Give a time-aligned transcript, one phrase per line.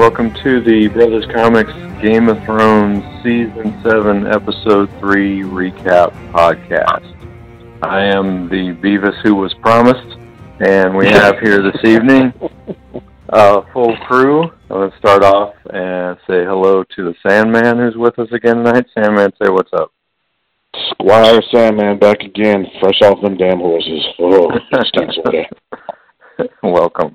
[0.00, 1.72] right, welcome to the Brothers Comics
[2.02, 7.14] Game of Thrones Season 7, Episode 3 Recap Podcast.
[7.82, 10.18] I am the Beavis who was promised,
[10.60, 12.32] and we have here this evening
[13.28, 14.42] a full crew.
[14.44, 18.56] I'm going to start off and say hello to the Sandman who's with us again
[18.56, 18.86] tonight.
[18.94, 19.92] Sandman, say what's up.
[20.92, 24.06] Squire Sandman back again, fresh off them damn horses.
[24.18, 24.50] Oh,
[24.84, 26.48] stinks over there.
[26.62, 27.14] Welcome.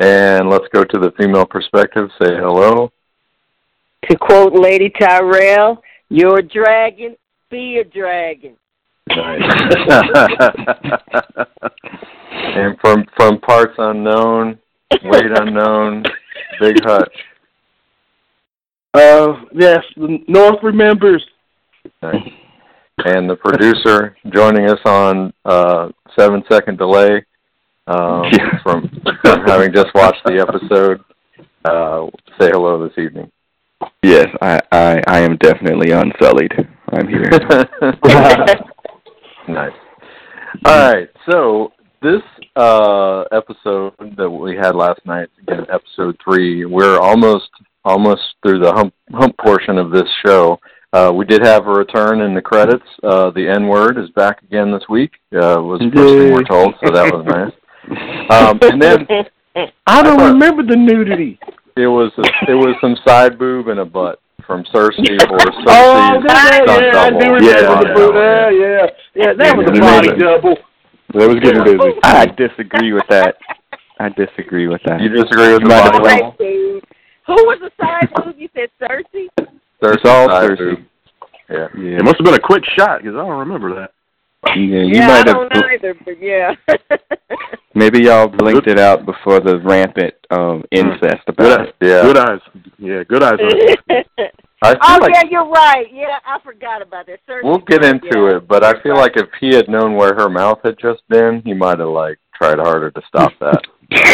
[0.00, 2.08] And let's go to the female perspective.
[2.22, 2.92] Say hello.
[4.08, 7.16] To quote Lady Tyrell, you're a dragon,
[7.50, 8.56] be a dragon.
[9.08, 9.42] Nice.
[12.32, 14.58] and from from parts unknown,
[15.02, 16.04] weight unknown,
[16.60, 17.16] Big Hutch.
[18.94, 21.24] Uh, yes, the North remembers.
[22.02, 22.16] Nice.
[23.04, 27.24] And the producer joining us on uh, seven second delay
[27.88, 28.30] um,
[28.62, 28.90] from,
[29.22, 31.00] from having just watched the episode.
[31.64, 32.06] Uh,
[32.40, 33.30] say hello this evening.
[34.02, 36.52] Yes, I, I, I am definitely unsullied.
[36.92, 37.30] I'm here.
[39.48, 39.72] nice.
[40.64, 41.72] All right, so
[42.02, 42.22] this
[42.56, 47.50] uh, episode that we had last night, again, episode three, we're almost
[47.84, 50.58] almost through the hump hump portion of this show.
[50.92, 52.84] Uh, we did have a return in the credits.
[53.02, 55.12] Uh, the N word is back again this week.
[55.34, 57.52] Uh, was the first thing we're told, so that was nice.
[58.30, 59.06] Um, and then
[59.86, 61.38] I don't thought- remember the nudity.
[61.76, 62.12] it was
[62.48, 66.84] it was some side boob and a butt from Cersei or Cersei's Oh, that, stunt
[66.84, 68.14] yeah, I do remember Yeah, the boob.
[68.14, 69.32] Yeah, yeah, yeah.
[69.34, 70.56] That was a body double.
[71.14, 71.98] That was getting busy.
[72.02, 73.36] I disagree with that.
[73.98, 75.00] I disagree with that.
[75.00, 76.04] You disagree with the body double?
[76.04, 76.82] Right.
[77.26, 78.36] Who was the side boob?
[78.38, 79.28] You said Cersei?
[79.82, 80.84] Cersei's all Cersei.
[81.50, 81.68] Yeah.
[81.76, 83.92] Yeah, It must have been a quick shot because I don't remember that.
[84.46, 85.62] Yeah, you yeah, I don't have.
[85.62, 86.54] know either, but yeah.
[87.74, 91.68] Maybe y'all blinked it out before the rampant um, incest Good, about eyes.
[91.80, 91.86] it.
[91.86, 92.02] Yeah.
[92.02, 92.40] good eyes.
[92.78, 93.38] Yeah, good eyes.
[94.60, 95.86] I feel oh like yeah, you're right.
[95.92, 97.20] Yeah, I forgot about that.
[97.28, 98.36] Cersei we'll get into yeah.
[98.38, 101.42] it, but I feel like if he had known where her mouth had just been,
[101.44, 103.62] he might have like tried harder to stop that.
[103.90, 104.04] Just.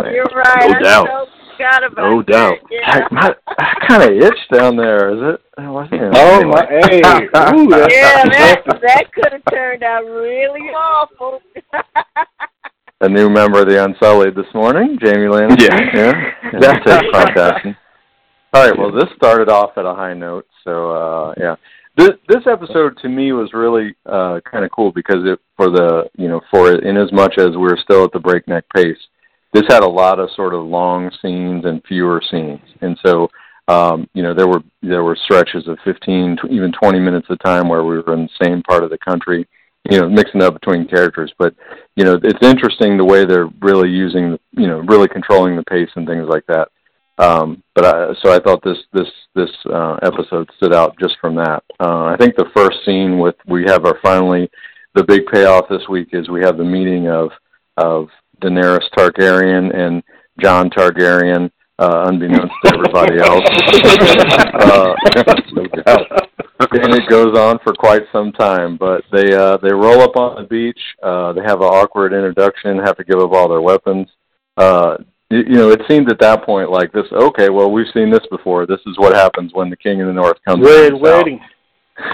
[0.00, 0.70] You're right.
[0.70, 1.06] No I doubt.
[1.06, 2.26] so forgot about No that.
[2.32, 2.58] doubt.
[2.70, 2.90] Yeah.
[3.10, 5.10] I, my, I kind of itched down there.
[5.10, 5.40] Is it?
[5.58, 6.52] I Oh anyway.
[6.52, 6.98] my, hey,
[7.56, 11.40] ooh, that's, yeah, that that could have turned out really awful.
[13.02, 15.68] A new member of the Unsullied this morning, Jaime Lannister.
[15.68, 15.92] Yeah.
[15.94, 16.32] yeah.
[16.52, 17.76] And he takes podcasting.
[18.54, 18.78] All right.
[18.78, 21.56] Well, this started off at a high note, so uh, yeah.
[21.98, 26.08] This this episode to me was really uh, kind of cool because it for the
[26.16, 28.96] you know for it in as much as we're still at the breakneck pace,
[29.56, 33.28] this had a lot of sort of long scenes and fewer scenes, and so
[33.68, 37.36] um, you know there were there were stretches of 15 tw- even 20 minutes a
[37.36, 39.48] time where we were in the same part of the country,
[39.90, 41.54] you know, mixing up between characters, but
[41.96, 45.90] you know it's interesting the way they're really using you know really controlling the pace
[45.96, 46.68] and things like that.
[47.16, 51.34] Um but I, so I thought this this this uh, episode stood out just from
[51.36, 51.62] that.
[51.80, 54.50] Uh, I think the first scene with we have our finally
[54.94, 57.30] the big payoff this week is we have the meeting of
[57.78, 58.08] of
[58.42, 60.02] Daenerys Targaryen and
[60.40, 63.44] Jon Targaryen, uh, unbeknownst to everybody else.
[64.54, 64.94] uh,
[65.52, 66.06] no doubt.
[66.72, 68.76] and it goes on for quite some time.
[68.76, 70.80] But they uh, they roll up on the beach.
[71.02, 72.78] Uh, they have an awkward introduction.
[72.78, 74.08] Have to give up all their weapons.
[74.56, 74.96] Uh,
[75.30, 77.06] you, you know, it seemed at that point like this.
[77.12, 78.66] Okay, well, we've seen this before.
[78.66, 80.64] This is what happens when the king of the north comes.
[80.64, 81.02] to red the south.
[81.02, 81.40] wedding.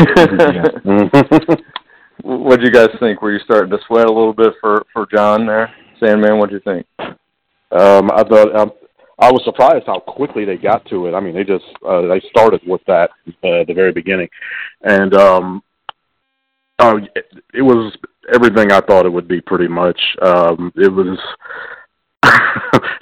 [2.23, 3.21] what do you guys think?
[3.23, 5.73] Were you starting to sweat a little bit for for Jon there,
[6.03, 6.39] Sandman?
[6.39, 6.87] What'd you think?
[7.71, 8.73] um, I thought um,
[9.19, 11.15] I was surprised how quickly they got to it.
[11.15, 13.11] I mean, they just uh, they started with that
[13.45, 14.29] uh, at the very beginning,
[14.83, 15.63] and um,
[16.81, 17.97] oh, it, it was
[18.35, 19.41] everything I thought it would be.
[19.41, 21.19] Pretty much, um, it was.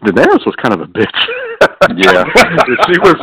[0.02, 1.06] Daenerys was kind of a bitch.
[1.96, 2.24] Yeah.
[2.86, 3.16] she was.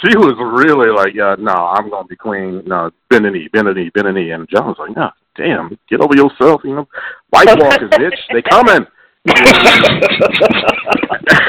[0.00, 2.62] She was really like, uh, "No, I'm gonna be queen.
[2.66, 5.10] No, bend a knee, bend a knee, bend a knee." And Jon was like, "No,
[5.36, 6.62] damn, get over yourself.
[6.64, 6.88] You know,
[7.30, 8.86] White Walkers, bitch, they coming."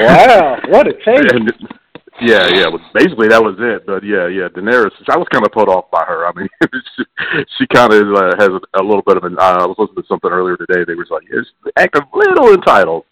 [0.01, 1.25] Wow, what a change.
[1.31, 1.51] And,
[2.21, 2.65] yeah, yeah.
[2.93, 3.85] Basically, that was it.
[3.85, 4.47] But yeah, yeah.
[4.49, 6.27] Daenerys, I was kind of put off by her.
[6.27, 6.47] I mean,
[6.95, 7.03] she,
[7.57, 9.37] she kind of uh, has a, a little bit of an.
[9.39, 10.83] Uh, I was listening to something earlier today.
[10.85, 11.45] They were like, "Yes,
[11.77, 13.05] acting a little entitled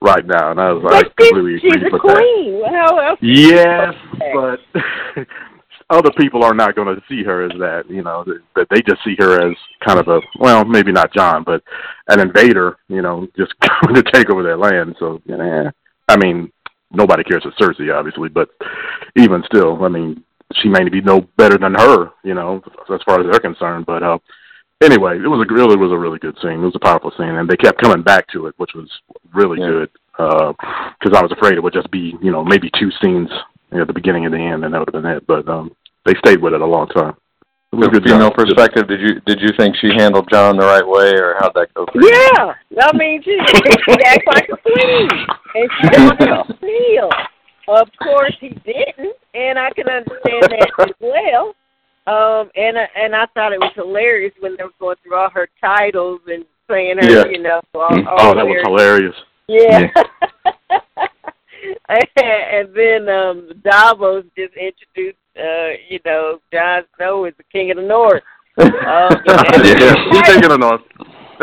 [0.00, 2.16] right now," and I was like, But completely she's agree a with that.
[2.16, 2.62] queen.
[2.72, 3.18] How else?
[3.20, 3.94] Yes,
[4.32, 4.60] but
[5.90, 7.84] other people are not going to see her as that.
[7.88, 8.24] You know,
[8.56, 9.56] that they just see her as
[9.86, 11.62] kind of a well, maybe not Jon, but
[12.08, 12.76] an invader.
[12.88, 14.96] You know, just coming to take over their land.
[14.98, 15.70] So, yeah,
[16.08, 16.52] I mean,
[16.92, 18.50] nobody cares for Cersei, obviously, but
[19.16, 20.22] even still, I mean,
[20.54, 22.10] she may be no better than her.
[22.22, 22.62] You know,
[22.92, 23.86] as far as they're concerned.
[23.86, 24.18] But uh,
[24.82, 26.60] anyway, it was a really was a really good scene.
[26.62, 28.90] It was a powerful scene, and they kept coming back to it, which was
[29.32, 29.66] really Yeah.
[29.68, 29.90] good.
[30.18, 33.30] because I was afraid it would just be you know maybe two scenes
[33.72, 35.26] at the beginning and the end, and that would have been it.
[35.26, 35.70] But um,
[36.08, 37.14] they stayed with it a long time.
[37.72, 38.38] It was a From good a female job.
[38.38, 41.68] perspective, did you did you think she handled Jon the right way, or how'd that
[41.74, 41.84] go?
[41.92, 42.08] For you?
[42.08, 45.08] Yeah, I mean, she, she acts like a queen,
[45.54, 47.10] and she doesn't feel.
[47.70, 51.52] Of course, he didn't, and I can understand that as well.
[52.06, 55.28] Um, and I- and I thought it was hilarious when they were going through all
[55.28, 57.24] her titles and saying her, Yeah.
[57.30, 58.06] you know, all, Mm.
[58.06, 59.14] all Oh, that was weird- hilarious.
[59.48, 59.88] Yeah.
[62.16, 67.76] and then um Davos just introduced uh, you know, Jon Snow is the king of
[67.76, 68.22] the north.
[68.58, 68.68] Um,
[69.26, 70.80] yeah, he's taking it on.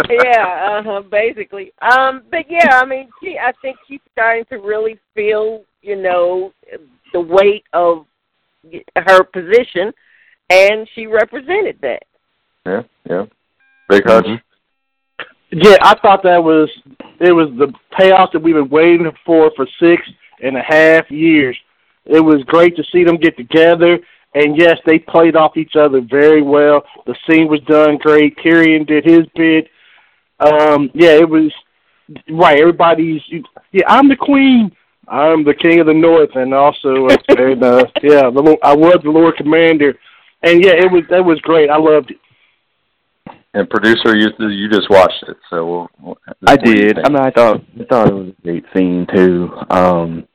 [0.10, 1.72] yeah, uh-huh, basically.
[1.82, 6.52] Um, but yeah, I mean, she, I think she's starting to really feel, you know,
[7.14, 8.06] the weight of
[8.98, 9.94] her position,
[10.50, 12.04] and she represented that.
[12.66, 13.26] Yeah, yeah.
[13.88, 14.28] Big Hutch.
[15.52, 16.70] Yeah, I thought that was
[17.20, 20.02] it was the payoff that we've been waiting for for six
[20.42, 21.58] and a half years.
[22.06, 24.00] It was great to see them get together,
[24.36, 26.84] and yes, they played off each other very well.
[27.06, 28.38] The scene was done great.
[28.38, 29.68] Tyrion did his bit.
[30.40, 31.52] Um, yeah, it was
[32.30, 32.60] right.
[32.60, 33.22] Everybody's
[33.72, 33.86] yeah.
[33.88, 34.72] I'm the queen.
[35.08, 38.76] I'm the king of the north, and also uh, and uh, yeah, the, Lord- I
[38.76, 39.98] was the Lord Commander,
[40.44, 41.70] and yeah, it was that was great.
[41.70, 42.18] I loved it.
[43.56, 47.00] And producer, you you just watched it, so we'll, we'll, I what do you did.
[47.00, 49.50] I mean, I thought I thought it was a great scene too.
[49.70, 50.28] Um,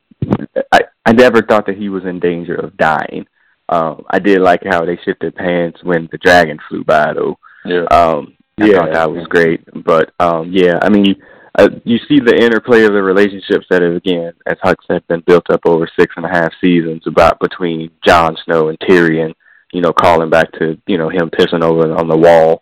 [0.71, 3.27] I I never thought that he was in danger of dying.
[3.69, 7.37] Um, I did like how they shit their pants when the dragon flew by, though.
[7.63, 7.83] yeah.
[7.91, 8.77] Um, I Yeah.
[8.77, 9.61] thought that was great.
[9.85, 11.15] But um, yeah, I mean,
[11.59, 15.21] uh, you see the interplay of the relationships that have again, as Huck said, been
[15.27, 19.33] built up over six and a half seasons about between Jon Snow and Tyrion.
[19.73, 22.61] You know, calling back to you know him pissing over on the wall,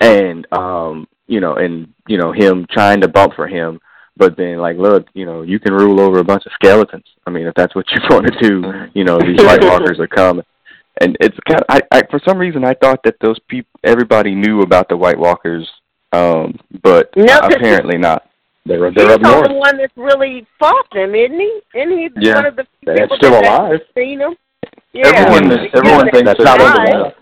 [0.00, 3.80] and um, you know, and you know him trying to bump for him,
[4.16, 7.04] but then like, look, you know, you can rule over a bunch of skeletons.
[7.26, 10.06] I mean, if that's what you want to do, you know, these White Walkers are
[10.06, 10.44] coming.
[11.00, 14.32] And it's kind of, I, I, for some reason, I thought that those people, everybody
[14.32, 15.68] knew about the White Walkers,
[16.12, 18.28] um, but No, apparently not.
[18.64, 19.48] They're they're up the north.
[19.48, 21.60] only one that's really fought them, isn't he?
[21.74, 22.36] Isn't he Yeah.
[22.36, 23.80] one of the few That's people still that's alive.
[23.96, 24.36] seen them?
[24.92, 25.08] Yeah.
[25.08, 27.14] Everyone, everyone thinks That's not just on a the myth.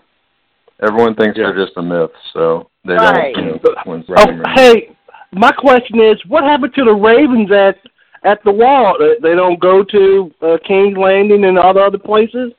[0.81, 1.45] Everyone thinks Yeah.
[1.51, 3.33] they're just a myth, so they Right.
[3.35, 3.45] don't.
[3.45, 4.89] You know, when Oh, when- hey,
[5.31, 7.77] my question is, what happened to the Ravens at
[8.23, 8.95] at the wall?
[8.99, 12.53] They, they don't go to uh, King's Landing and all the other places.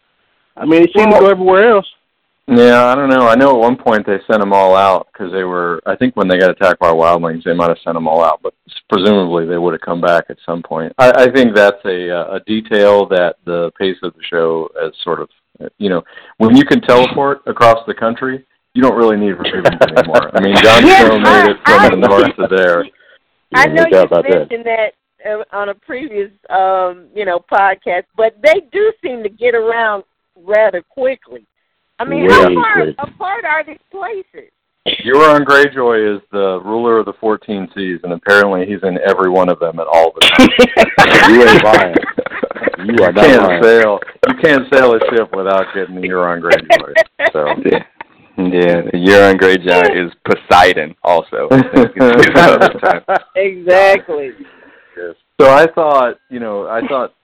[0.56, 1.90] I mean, they seem to go everywhere else.
[2.46, 3.26] Yeah, I don't know.
[3.26, 5.80] I know at one point they sent them all out because they were.
[5.86, 8.40] I think when they got attacked by wildlings, they might have sent them all out,
[8.42, 8.52] but
[8.90, 10.92] presumably they would have come back at some point.
[10.98, 14.92] I, I think that's a uh, a detail that the pace of the show has
[15.02, 15.30] sort of.
[15.78, 16.02] You know,
[16.38, 20.30] when you can teleport across the country, you don't really need ravens anymore.
[20.36, 22.84] I mean, Jon Yeah, Snow made it I- from the north to there.
[23.54, 24.48] I know you about that.
[24.50, 24.92] mentioned that,
[25.24, 30.02] uh, on a previous, um, you know, podcast, but they do seem to get around
[30.36, 31.46] rather quickly.
[32.00, 32.96] I mean, how far quick.
[32.98, 34.50] apart are these places?
[34.86, 39.48] Euron Greyjoy is the ruler of the 14 seas, and apparently he's in every one
[39.48, 40.48] of them at all the time.
[41.30, 41.94] You ain't lying.
[42.84, 43.62] You are You not can't lying.
[43.62, 43.98] sail.
[44.28, 46.92] You can't sail a ship without getting the Euron Greyjoy.
[47.32, 47.84] So Yeah,
[48.36, 48.82] yeah.
[48.82, 51.48] The Euron Greyjoy is Poseidon, also.
[51.50, 53.02] Another time.
[53.36, 54.32] Exactly.
[55.40, 57.14] So I thought, you know, I thought,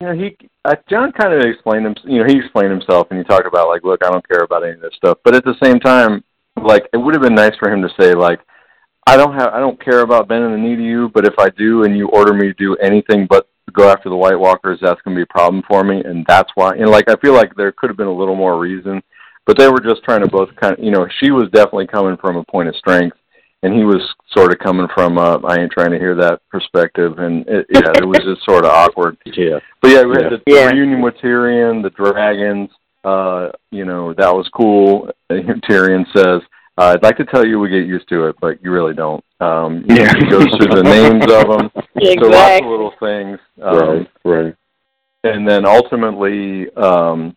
[0.00, 3.18] you know, he, uh, Jon kind of explained him, you know, he explained himself and
[3.18, 5.44] he talked about like, look, I don't care about any of this stuff, but at
[5.44, 6.22] the same time,
[6.62, 8.40] like, it would have been nice for him to say like,
[9.06, 11.48] I don't have, I don't care about bending the knee to you, but if I
[11.50, 15.00] do and you order me to do anything but go after the White Walkers, that's
[15.02, 16.74] going to be a problem for me, and that's why.
[16.74, 19.02] And like, I feel like there could have been a little more reason,
[19.44, 22.16] but they were just trying to both kind of, you know, she was definitely coming
[22.16, 23.16] from a point of strength,
[23.62, 24.02] and he was
[24.36, 27.92] sort of coming from uh, I ain't trying to hear that perspective, and it, yeah,
[27.96, 29.16] it was just sort of awkward.
[29.26, 29.58] Yeah.
[29.82, 30.68] But yeah, we had the, Yeah.
[30.68, 32.70] the reunion with Tyrion, the dragons.
[33.06, 35.08] Uh, you know that was cool.
[35.30, 36.40] Tyrion says,
[36.78, 39.22] uh, "I'd like to tell you we get used to it, but you really don't."
[39.40, 40.12] Um, you know, Yeah.
[40.18, 42.16] he goes through the names of them, Exactly.
[42.20, 43.38] so lots of little things.
[43.62, 44.10] Um, Right.
[44.24, 44.54] Right.
[45.24, 47.36] and then ultimately um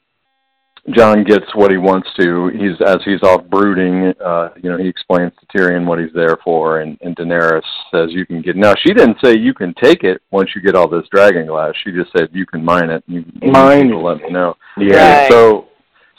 [0.94, 2.50] Jon gets what he wants to.
[2.50, 6.38] He's as he's off brooding, uh, you know, he explains to Tyrion what he's there
[6.44, 7.62] for and, and Daenerys
[7.94, 10.76] says you can get now she didn't say you can take it once you get
[10.76, 11.74] all this dragon glass.
[11.84, 13.04] She just said you can mine it.
[13.08, 14.56] You, Mine let me know.
[14.78, 15.22] Yeah.
[15.22, 15.32] Right.
[15.32, 15.68] So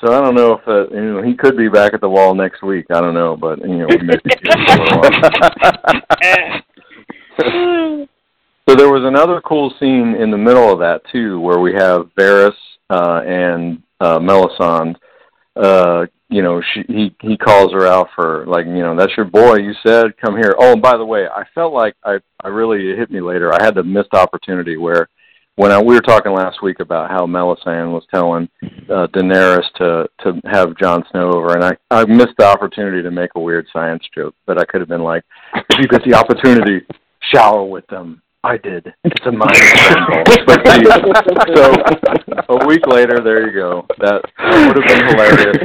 [0.05, 2.35] so I don't know if uh, you know he could be back at the wall
[2.35, 2.87] next week.
[2.91, 4.99] I don't know, but you know maybe he's a
[7.43, 8.01] while.
[8.71, 12.09] So there was another cool scene in the middle of that too, where we have
[12.17, 12.53] Varys
[12.89, 14.97] uh, and uh, Melisandre
[15.57, 19.27] uh, you know, she he he calls her out for like, you know, that's your
[19.27, 19.57] boy.
[19.57, 20.55] You said come here.
[20.59, 23.53] Oh, and by the way, I felt like I I really it hit me later.
[23.53, 25.09] I had the missed opportunity where
[25.57, 28.49] when I, we were talking last week about how Melisandre was telling
[28.89, 33.11] uh, Daenerys to to have Jon Snow over, and I I missed the opportunity to
[33.11, 36.15] make a weird science joke, but I could have been like, if you get the
[36.15, 36.87] opportunity,
[37.35, 38.23] shower with them.
[38.43, 38.93] I did.
[39.05, 39.53] It's a mind
[40.47, 40.85] but see,
[41.55, 41.75] so
[42.49, 43.87] a week later, there you go.
[43.99, 45.59] That, that would have been hilarious.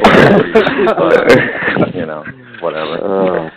[1.79, 2.23] But, you know,
[2.59, 2.99] whatever.
[3.01, 3.49] Oh.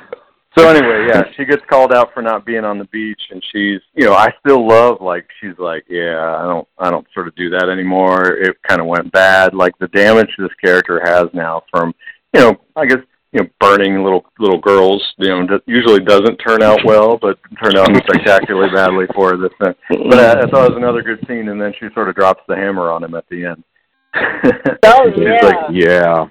[0.56, 3.80] So anyway, yeah, she gets called out for not being on the beach, and she's,
[3.94, 7.34] you know, I still love like she's like, yeah, I don't, I don't sort of
[7.34, 8.24] do that anymore.
[8.32, 9.52] It kind of went bad.
[9.52, 11.92] Like the damage this character has now from,
[12.34, 12.98] you know, I guess
[13.32, 17.38] you know, burning little little girls, you know, that usually doesn't turn out well, but
[17.62, 19.74] turned out spectacularly badly for her this time.
[20.08, 22.42] But I, I thought it was another good scene, and then she sort of drops
[22.48, 23.64] the hammer on him at the end.
[24.84, 25.46] Oh, She's yeah.
[25.46, 26.26] like, Yeah.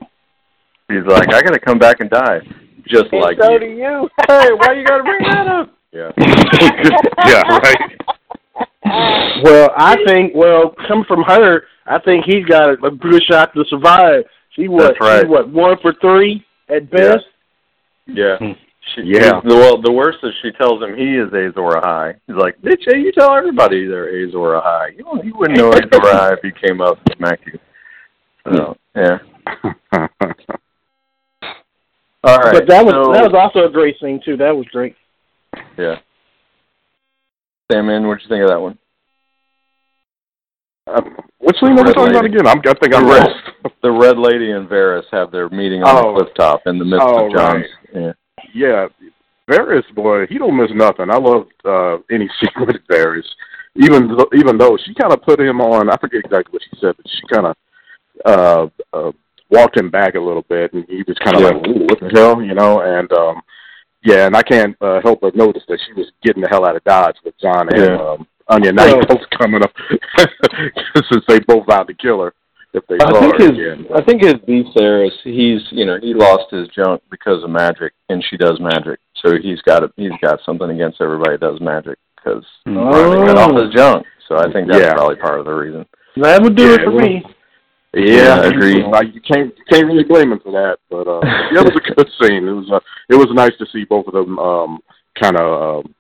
[0.89, 2.39] he's like, I gotta come back and die,
[2.88, 3.60] just And like so you.
[3.60, 4.10] do you.
[4.27, 5.74] Hey, why you gotta bring that up?
[5.92, 6.12] Yeah.
[7.27, 7.77] yeah, right.
[9.44, 13.54] Well, I think well, coming from her, I think he's got a, a good shot
[13.54, 14.24] to survive.
[14.56, 14.84] She what?
[14.84, 15.22] That's right.
[15.22, 15.50] She what?
[15.50, 17.25] One for three at best.
[18.05, 18.38] Yeah.
[18.38, 18.51] Hmm.
[18.95, 19.41] She, Yeah.
[19.43, 22.15] Well, the worst is she tells him he is Azor Ahai.
[22.25, 24.97] He's like, bitch, hey, you tell everybody they're Azor Ahai.
[24.97, 27.59] You, don't, you wouldn't know Azor Ahai if he came up and smacked you.
[28.45, 29.17] So, yeah.
[32.24, 32.53] All right.
[32.53, 34.36] but that was so, that was also a great scene too.
[34.38, 34.95] That was great.
[35.77, 35.95] Yeah.
[37.71, 38.77] Sam, in, what'd you think of that one?
[40.88, 41.01] Uh,
[41.39, 42.48] what scene are we talking about again?
[42.48, 43.74] I'm, I think I'm The red- lost.
[43.84, 46.13] The Red Lady and Varys have their meeting on Oh.
[46.13, 47.65] the cliff top in the midst Oh, of Jon's.
[47.94, 48.01] right.
[48.03, 48.13] Yeah.
[48.53, 48.88] Yeah,
[49.50, 51.10] Varys, boy, he don't miss nothing.
[51.12, 53.25] I love uh, any scene with Varys,
[53.75, 55.89] even though, even though she kind of put him on.
[55.89, 57.56] I forget exactly what she said, but she kind of
[58.25, 59.12] uh, uh,
[59.50, 61.48] walked him back a little bit, and he was kind of Yeah.
[61.50, 62.82] like, Ooh, "What the hell," you know?
[62.82, 63.41] And um,
[64.03, 66.75] yeah, and I can't uh, help but notice that she was getting the hell out
[66.75, 69.72] of Dodge with Jon and um, Onion Knight Well- both coming up
[71.12, 72.34] since they both vowed to kill her
[72.74, 73.86] if they I saw think her his again.
[73.96, 78.24] I think his Viserys, he's you know he lost his junk because of magic, and
[78.30, 81.98] she does magic, so he's got a, he's got something against everybody that does magic
[82.16, 82.75] because Hmm.
[82.92, 84.06] finally got off his junk.
[84.27, 84.94] So I think that's Yeah.
[84.94, 85.86] probably part of the reason.
[86.18, 87.24] That would do Yeah, it for well- me.
[87.94, 88.84] Yeah, I agree.
[88.92, 91.82] Like you can't you can't really blame him for that, but uh, yeah, it was
[91.84, 92.48] a good scene.
[92.48, 94.80] It was uh, it was nice to see both of them um,
[95.20, 95.96] kind of um,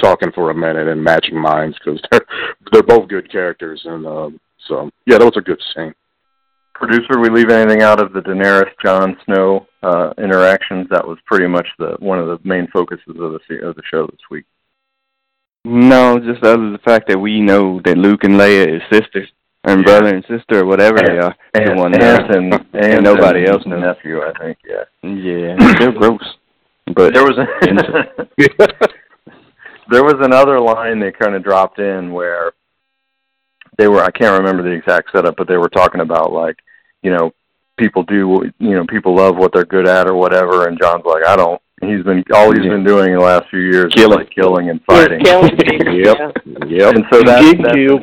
[0.00, 2.26] talking for a minute and matching minds because they're
[2.72, 5.94] they're both good characters, and um, so yeah, that was a good scene.
[6.74, 10.86] Producer, we leave anything out of the Daenerys Jon Snow uh, interactions?
[10.90, 14.06] That was pretty much the one of the main focuses of the of the show
[14.06, 14.44] this week.
[15.64, 19.28] No, just other than the fact that we know that Luke and Leia is sisters
[19.64, 19.84] and Yeah.
[19.84, 21.34] brother and sister or whatever they are.
[21.54, 23.80] the one and, that- and, and nobody and else knows.
[23.80, 24.58] nephew, I think.
[24.68, 24.84] Yeah.
[25.02, 26.36] Yeah, it's still gross.
[26.94, 27.46] But there was a,
[29.90, 32.52] there was another line they kind of dropped in where
[33.78, 36.56] they were I can't remember the exact setup, but they were talking about like
[37.02, 37.32] you know
[37.78, 41.24] people do you know people love what they're good at or whatever, and Jon's like
[41.26, 41.60] I don't.
[41.82, 42.70] He's been all he's Yeah.
[42.70, 44.12] been doing in the last few years Killing.
[44.20, 45.20] is like killing and fighting.
[45.20, 46.16] killing people, Yep.
[46.16, 46.64] yeah.
[46.66, 46.94] Yep.
[46.94, 47.98] And so that, that's kill.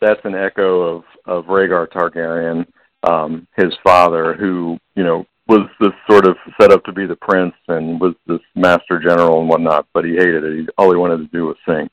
[0.00, 2.66] that's an echo of of Rhaegar Targaryen,
[3.04, 7.16] um, his father, who you know was this sort of set up to be the
[7.16, 10.60] prince and was this master general and whatnot, but he hated it.
[10.60, 11.88] He, all he wanted to do was sing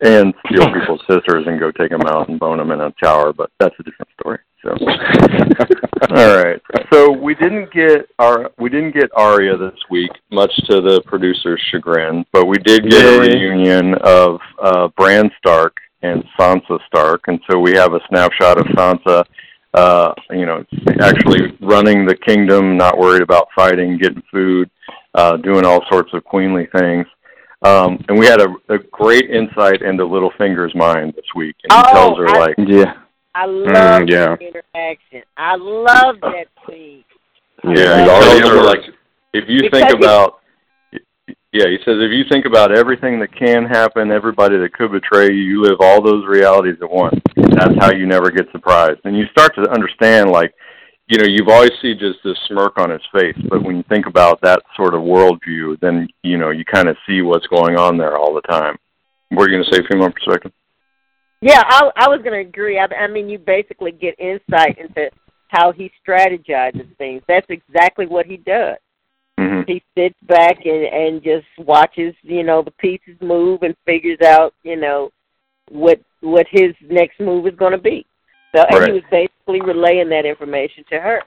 [0.00, 3.32] and steal people's sisters and go take them out and bone them in a tower,
[3.32, 4.38] But that's a different story.
[4.62, 4.70] So,
[6.10, 6.60] all right.
[6.92, 11.62] So we didn't get our we didn't get Arya this week, much to the producer's
[11.70, 17.40] chagrin, but we did get a reunion of uh, Bran Stark and Sansa Stark, and
[17.50, 19.24] so we have a snapshot of Sansa.
[19.72, 20.64] Uh, you know,
[21.00, 24.68] actually running the kingdom, not worried about fighting, getting food,
[25.14, 27.06] uh, doing all sorts of queenly things.
[27.62, 31.90] Um, and we had a, a great insight into Littlefinger's mind this week, and he
[31.90, 32.94] Oh, tells her I- like, yeah.
[33.32, 34.26] I love Mm, yeah.
[34.26, 35.22] that interaction.
[35.36, 37.04] I love that scene.
[37.62, 38.80] Yeah, he Love tells her like
[39.34, 40.39] if you Because think about
[41.52, 45.28] yeah, he says if you think about everything that can happen, everybody that could betray
[45.28, 47.20] you, you live all those realities at once.
[47.36, 49.00] That's how you never get surprised.
[49.04, 50.54] And you start to understand like
[51.10, 54.06] you know, you've always see just this smirk on his face, but when you think
[54.06, 57.98] about that sort of worldview, then you know you kind of see what's going on
[57.98, 58.78] there all the time.
[59.36, 60.52] Are you to say, female perspective?
[61.40, 62.78] Yeah, I, I was to agree.
[62.78, 65.10] I, I mean, you basically get insight into
[65.48, 67.22] how he strategizes things.
[67.26, 68.76] That's exactly what he does.
[69.50, 74.20] Hmm He sits back and and just watches, you know, the pieces move and figures
[74.24, 75.10] out, you know,
[75.70, 78.06] what what his next move is going to be.
[78.54, 81.22] So and he was basically relaying that information to her.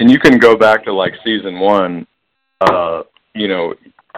[0.00, 2.06] and you can go back to like season one.
[2.60, 3.02] Uh,
[3.34, 3.74] you know,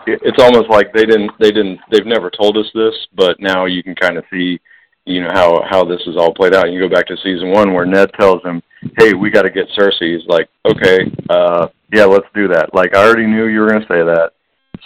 [0.07, 3.67] it, it's almost like they didn't they didn't they've never told us this, but now
[3.67, 4.61] you can kind of see,
[5.07, 6.71] you know, how how this is all played out.
[6.71, 8.63] You go back to season one where Ned tells him,
[8.99, 12.95] "Hey, we got to get Cersei." He's like, "Okay, uh, yeah, let's do that." Like
[12.95, 14.33] I already knew you were going to say that.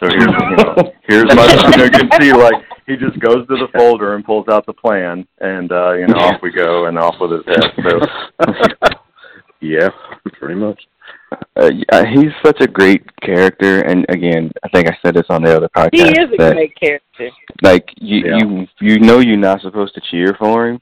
[0.00, 3.46] So here's you know, here's my you know, you can see like he just goes
[3.46, 6.86] to the folder and pulls out the plan and uh, you know, off we go
[6.86, 7.72] and off with his head.
[7.82, 8.88] So
[9.60, 9.88] yeah,
[10.38, 10.82] pretty much.
[11.56, 15.42] Uh, yeah, he's such a great character, and again, I think I said this on
[15.44, 15.90] the other podcast.
[15.92, 17.30] He is a great character.
[17.62, 18.38] Like you, Yeah.
[18.40, 20.80] you, you know, you're not supposed to cheer for him,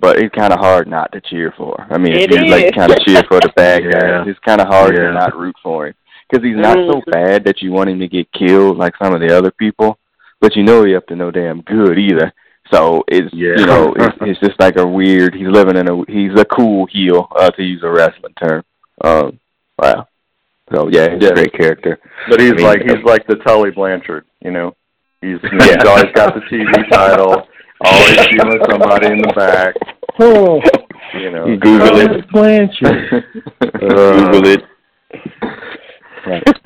[0.00, 1.86] but it's kind of hard not to cheer for.
[1.88, 2.50] I mean, It if you is.
[2.50, 3.90] like kind of cheer for the bad Yeah.
[4.00, 5.04] guys, it's kind of hard Yeah.
[5.08, 5.94] to not root for him
[6.28, 7.10] because he's not so Mhm.
[7.12, 9.96] bad that you want him to get killed like some of the other people,
[10.40, 12.32] but you know he up to no damn good either.
[12.72, 13.54] So it's Yeah.
[13.56, 15.36] you know it's, it's just like a weird.
[15.36, 18.64] He's living in a he's a cool heel uh, to use a wrestling term.
[19.04, 19.38] Um,
[19.80, 20.06] wow.
[20.72, 21.30] So yeah, he's Yeah.
[21.30, 21.98] a great character.
[22.28, 24.74] but he's I mean, like he's like the Tully Blanchard, you know.
[25.20, 25.74] He's you Yeah.
[25.76, 27.48] he's always got the TV title,
[27.80, 29.74] always feeling somebody in the back,
[30.20, 30.60] Oh,
[31.18, 31.44] you know.
[31.56, 32.06] Google it.
[32.06, 33.24] Thomas Blanchard.
[33.60, 34.62] Google it.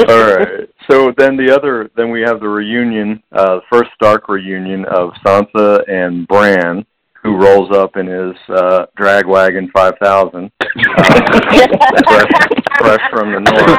[0.08, 0.68] All right.
[0.90, 5.88] So then the other, then we have the reunion, uh, first Stark reunion of Sansa
[5.88, 6.84] and Bran,
[7.24, 10.68] who rolls up in his uh, drag wagon 5000, uh,
[12.06, 12.30] fresh,
[12.78, 13.78] fresh from the north.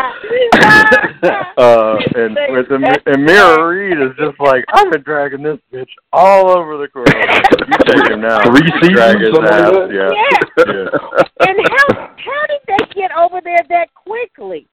[1.58, 2.76] Uh, and with the,
[3.08, 7.08] and Meera Reed is just like, I've been dragging this bitch all over the court.
[7.08, 8.44] You take him now.
[8.44, 9.74] Three You drag seasons, his like ass.
[9.92, 10.12] Yeah.
[10.12, 10.66] Yeah.
[10.68, 11.48] yeah.
[11.48, 11.88] And how
[12.18, 14.68] how did they get over there that quickly?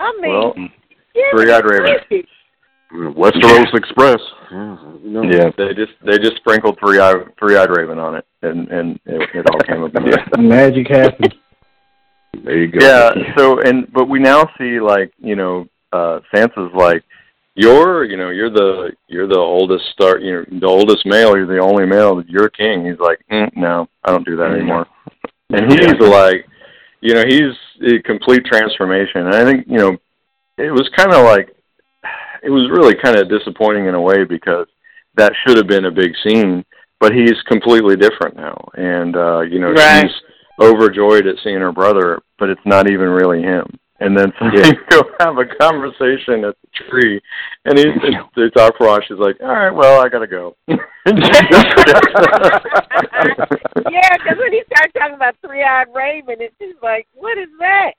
[0.00, 0.54] I mean, Well,
[1.32, 2.24] Three-Eyed Raven.
[2.88, 3.14] Quick.
[3.16, 4.20] Westeros Express.
[4.50, 5.22] Yeah, you know.
[5.22, 5.50] Yeah.
[5.56, 9.28] They just they just sprinkled three eye three eyed raven on it, and and it,
[9.34, 9.92] it all came up.
[10.38, 11.34] Magic happened.
[12.44, 12.78] There you go.
[12.80, 13.12] Yeah.
[13.36, 17.02] So and but we now see like you know uh Sansa's like
[17.54, 21.46] you're you know you're the you're the oldest start you know the oldest male you're
[21.46, 22.86] the only male you're king.
[22.86, 24.86] He's like mm, no I don't do that anymore.
[25.50, 26.46] And he's like
[27.00, 29.26] you know he's a complete transformation.
[29.26, 29.96] And I think you know
[30.58, 31.54] it was kind of like
[32.42, 34.66] it was really kind of disappointing in a way because
[35.16, 36.64] that should have been a big scene,
[37.00, 40.02] but he's completely different now, and uh, you know Right.
[40.02, 40.16] she's
[40.60, 43.66] overjoyed at seeing her brother, but it's not even really him.
[44.00, 44.62] And then so Yeah.
[44.62, 47.20] they go have a conversation at the tree,
[47.64, 47.88] and he's
[48.34, 49.00] for a while.
[49.06, 50.56] She's like, "All right, well, I gotta go."
[53.90, 57.92] yeah, because when he started talking about three-eyed raven, it's just like, what is that?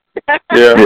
[0.54, 0.86] Yeah.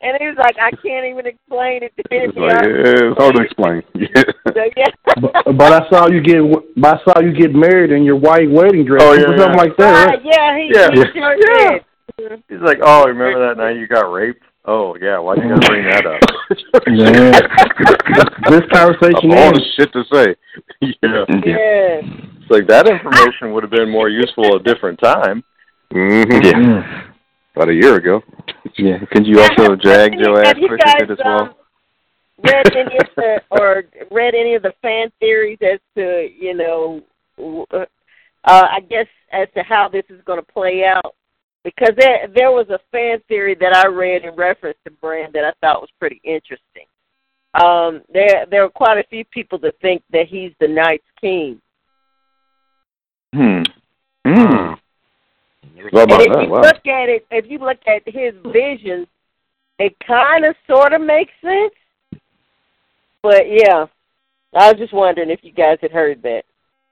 [0.00, 2.42] and he was like, I can't even explain it to It's him.
[2.42, 3.82] like, yeah, it's hard to explain.
[3.94, 4.22] Yeah.
[4.54, 4.86] So, yeah.
[5.20, 6.40] but, but I saw you get
[6.76, 9.54] but I saw you get married in your white wedding dress Oh, or something yeah.
[9.54, 9.92] like that.
[9.92, 10.24] Right, Right?
[10.24, 10.90] yeah, he, Yeah.
[10.90, 11.70] he sure Yeah.
[11.72, 11.84] did.
[12.18, 14.42] He's like, "Oh, remember that night you got raped?
[14.64, 15.18] Oh, yeah.
[15.18, 16.20] Why'd you gotta bring that up?"
[16.86, 18.50] Yeah.
[18.50, 19.58] this conversation Of all ends.
[19.58, 20.34] the shit to say.
[21.02, 21.24] Yeah.
[21.44, 22.00] Yeah.
[22.02, 25.44] It's like that information would have been more useful at a different time.
[25.92, 26.44] Mm-hmm.
[26.44, 27.10] Yeah.
[27.54, 28.22] About a year ago.
[28.76, 28.98] Yeah.
[29.12, 31.54] Could you also drag Have your ass have you quicker guys, to um,
[32.42, 37.02] read any of the or read any of the fan theories as to you know
[37.72, 37.84] uh,
[38.44, 41.14] I guess as to how this is going to play out
[41.64, 45.44] because there there was a fan theory that I read in reference to Brand that
[45.44, 46.86] I thought was pretty interesting.
[47.54, 51.60] Um, there there are quite a few people that think that he's the Night's King.
[53.34, 53.62] Hmm.
[54.26, 54.76] Mm.
[55.92, 56.42] What And about if that?
[56.42, 56.60] you Wow.
[56.60, 59.06] look at it, if you look at his visions,
[59.78, 61.72] it kind of sort of makes sense.
[63.22, 63.86] But yeah,
[64.54, 66.42] I was just wondering if you guys had heard that.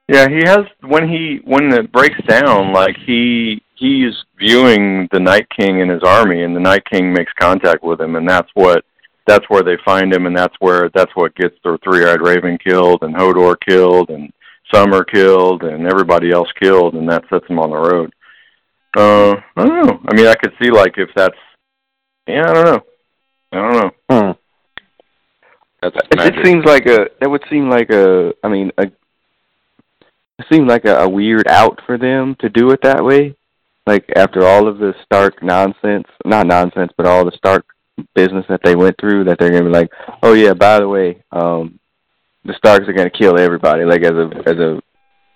[0.09, 5.47] Yeah, he has when he when it breaks down, like he he's viewing the Night
[5.51, 8.85] King and his army, and the Night King makes contact with him, and that's what
[9.27, 13.03] that's where they find him, and that's where that's what gets the three-eyed raven killed,
[13.03, 14.33] and Hodor killed, and
[14.73, 18.13] Summer killed, and everybody else killed, and that sets him on the road.
[18.97, 20.01] Uh, I don't know.
[20.09, 21.37] I mean, I could see like if that's
[22.27, 22.81] yeah, I don't know.
[23.53, 23.91] I don't know.
[24.11, 24.33] Hmm.
[25.83, 28.87] That's It, it seems like a that would seem like a I mean a
[30.39, 33.35] it seems like a, a weird out for them to do it that way.
[33.87, 37.65] Like after all of the Stark nonsense, not nonsense, but all the Stark
[38.15, 39.91] business that they went through, that they're gonna be like,
[40.23, 41.79] oh yeah, by the way, um,
[42.45, 44.81] the Starks are gonna kill everybody, like as a as a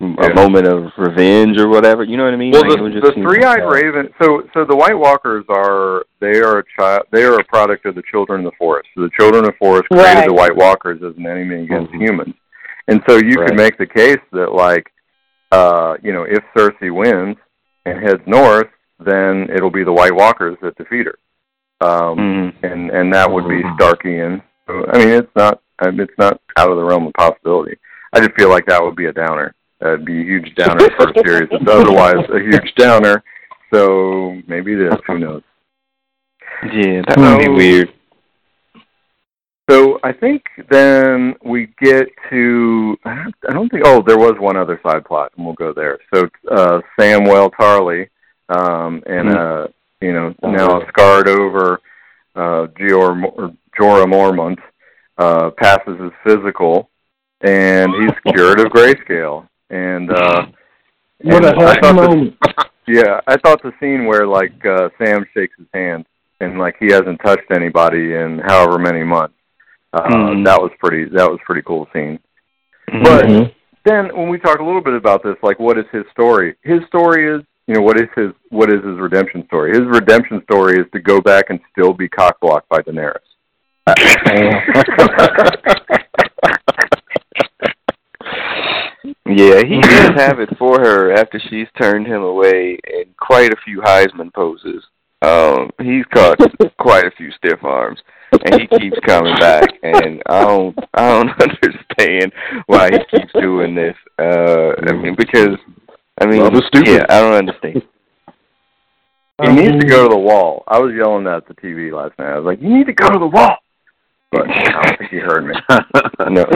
[0.00, 0.34] a Yeah.
[0.34, 2.02] moment of revenge or whatever.
[2.02, 2.50] You know what I mean?
[2.50, 4.08] Well, like, the, the three-eyed like raven.
[4.20, 7.04] So, so the White Walkers are they are a child.
[7.12, 8.88] They are a product of the Children of the Forest.
[8.96, 10.26] So the Children of the Forest created Right.
[10.26, 12.00] the White Walkers as an enemy against Mhm.
[12.02, 12.34] humans,
[12.88, 13.48] and so you Right.
[13.48, 14.90] could make the case that, like,
[15.52, 17.36] uh, you know, if Cersei wins
[17.86, 18.68] and heads north,
[18.98, 21.18] then it'll be the White Walkers that defeat her.
[21.86, 22.64] um, Mm-hmm.
[22.66, 24.40] and and that would be Starkian.
[24.68, 27.76] I mean, it's not it's not out of the realm of possibility.
[28.12, 29.52] I just feel like that would be a downer.
[29.80, 31.48] That'd be a huge downer for a series.
[31.50, 33.24] It's otherwise a huge downer.
[33.74, 34.94] So maybe it is.
[35.08, 35.42] Who knows?
[36.72, 37.92] Yeah, that would be weird.
[39.72, 44.34] So I think then we get to I don't- I don't think oh there was
[44.38, 45.98] one other side plot and we'll go there.
[46.12, 48.08] So uh Samwell Tarly
[48.50, 49.66] um and uh
[50.02, 51.80] you know now a scarred over
[52.36, 54.58] uh Gior or Jorah Mormont
[55.18, 56.90] uh passes his physical
[57.40, 60.46] and he's cured of grayscale and uh
[61.22, 62.36] What a and I happy thought the- moment.
[62.86, 66.04] yeah, I thought the scene where like uh Sam shakes his hand
[66.40, 69.34] and like he hasn't touched anybody in however many months.
[69.92, 70.44] Uh Mhm.
[70.44, 72.18] that was pretty that was pretty cool scene.
[72.90, 73.02] Mm-hmm.
[73.04, 73.54] But Mhm.
[73.84, 76.54] then when we talk a little bit about this, like what is his story?
[76.62, 79.70] His story is you know, what is his what is his redemption story?
[79.70, 83.18] His redemption story is to go back and still be cockblocked by Daenerys.
[89.26, 93.56] yeah, he does have it for her after she's turned him away in quite a
[93.64, 94.84] few Heisman poses.
[95.22, 96.38] Um, he's caught
[96.78, 98.00] quite a few stiff arms,
[98.44, 99.68] and he keeps coming back.
[99.82, 102.32] And I don't, I don't understand
[102.66, 103.94] why he keeps doing this.
[104.18, 105.56] Uh, I mean, because
[106.20, 106.88] I mean, Love is stupid.
[106.88, 107.82] yeah, I don't understand.
[109.42, 110.62] He needs to go to the wall.
[110.68, 112.32] I was yelling that at the TV last night.
[112.32, 113.56] I was like, "You need to go to the wall,"
[114.30, 115.54] but I don't think he heard me.
[116.30, 116.44] No.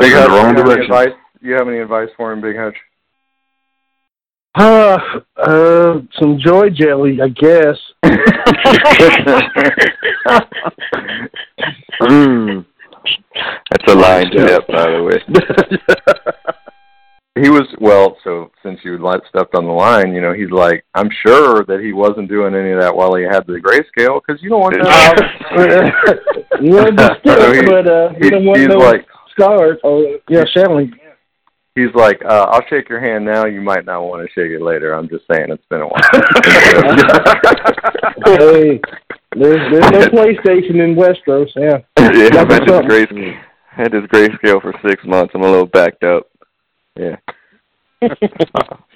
[0.00, 0.82] Big in Hutch, the wrong you have any direction.
[0.84, 1.14] advice?
[1.40, 2.76] You have any advice for him, Big Hutch?
[4.56, 4.98] Uh,
[5.36, 7.76] uh, some joy jelly, I guess.
[12.02, 12.64] mm.
[13.70, 15.18] That's a line step, by the way.
[17.36, 18.16] He was well.
[18.22, 18.96] So since you
[19.28, 22.70] stepped on the line, you know, he's like, I'm sure that he wasn't doing any
[22.70, 25.16] of that while he had the grayscale because you don't want that.
[26.62, 29.78] you know, just So still, he- but uh, he- you don't want no like, scars.
[29.82, 30.92] Oh, yeah, Shelly.
[31.74, 33.46] He's like, uh, I'll shake your hand now.
[33.46, 34.94] You might not want to shake it later.
[34.94, 36.00] I'm just saying, it's been a while.
[38.26, 38.80] hey,
[39.36, 41.50] there's there's no PlayStation in Westeros.
[41.56, 41.78] Yeah.
[41.98, 45.32] yeah, I've had this grayscale, had this grayscale for six months.
[45.34, 46.30] I'm a little backed up.
[46.96, 47.16] Yeah.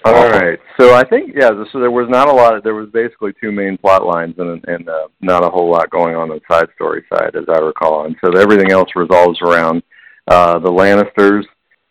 [0.04, 0.58] All right.
[0.78, 1.50] So I think yeah.
[1.72, 2.56] So there was not a lot.
[2.56, 5.90] Of, there was basically two main plot lines and and uh, not a whole lot
[5.90, 8.04] going on the side story side, as I recall.
[8.04, 9.82] And so everything else revolves around
[10.28, 11.44] uh, the Lannisters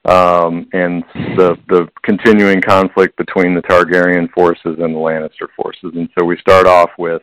[0.08, 1.04] um, and
[1.36, 5.92] the the continuing conflict between the Targaryen forces and the Lannister forces.
[5.96, 7.22] And so we start off with.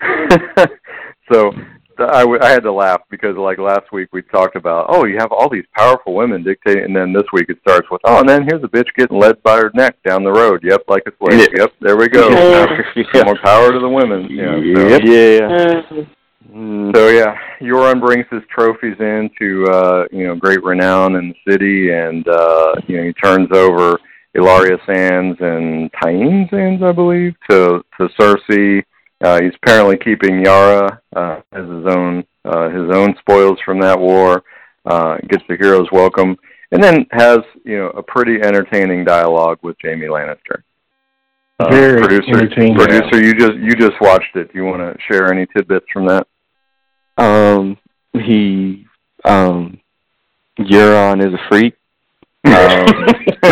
[1.32, 1.50] so
[1.98, 5.16] I, w- I had to laugh because like last week we talked about oh you
[5.16, 8.28] have all these powerful women dictating and then this week it starts with oh and
[8.28, 11.12] then here's a bitch getting led by her neck down the road yep like a
[11.18, 11.62] slave Yeah.
[11.62, 13.24] yep there we go Yeah.
[13.24, 15.02] more power to the women yeah, so, Yep.
[15.04, 16.04] Yeah.
[16.50, 16.94] Mm.
[16.94, 21.52] So yeah Euron brings his trophies in to uh you know great renown in the
[21.52, 23.98] city and uh you know he turns over
[24.36, 28.82] Ellaria Sands and Tyene Sands I believe to to Cersei
[29.24, 33.98] uh, he's apparently keeping Yara uh, as his own uh, his own spoils from that
[33.98, 34.42] war.
[34.84, 36.36] Uh, gets the hero's welcome,
[36.70, 40.62] and then has you know a pretty entertaining dialogue with Jaime Lannister.
[41.58, 42.76] Uh, Very producer, entertaining.
[42.76, 44.52] producer, you just you just watched it.
[44.52, 46.26] Do you want to share any tidbits from that?
[47.16, 47.78] Um,
[48.12, 48.86] he,
[49.24, 49.80] um,
[50.58, 51.74] Euron is a freak.
[52.44, 52.86] Um,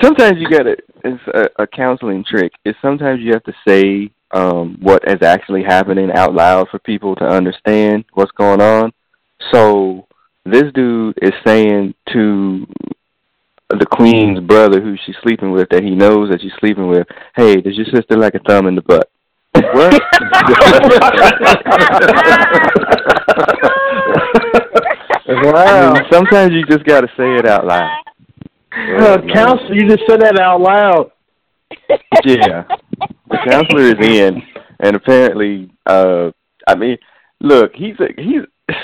[0.00, 0.76] sometimes you gotta.
[1.04, 2.52] It's a, a counseling trick.
[2.64, 7.16] Is sometimes you have to say um what is actually happening out loud for people
[7.16, 8.92] to understand what's going on.
[9.52, 10.06] So
[10.44, 12.66] this dude is saying to
[13.70, 17.60] the queen's brother, who she's sleeping with, that he knows that she's sleeping with, "Hey,
[17.60, 19.10] does your sister like a thumb in the butt?"
[19.74, 20.02] What?
[25.26, 25.92] Wow.
[25.92, 27.88] I mean, sometimes you just got to say it out loud.
[28.72, 31.10] Uh, counsel, you just said that out loud.
[32.24, 32.64] Yeah,
[33.28, 34.42] the counselor is in,
[34.80, 36.30] and apparently, uh,
[36.66, 36.98] I mean,
[37.40, 38.42] look, he's a, he's.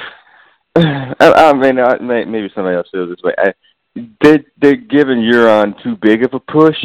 [0.77, 3.33] I, I mean, I, may, maybe somebody else feels this way.
[3.39, 3.55] I,
[4.23, 6.77] they they're giving Euron too big of a push.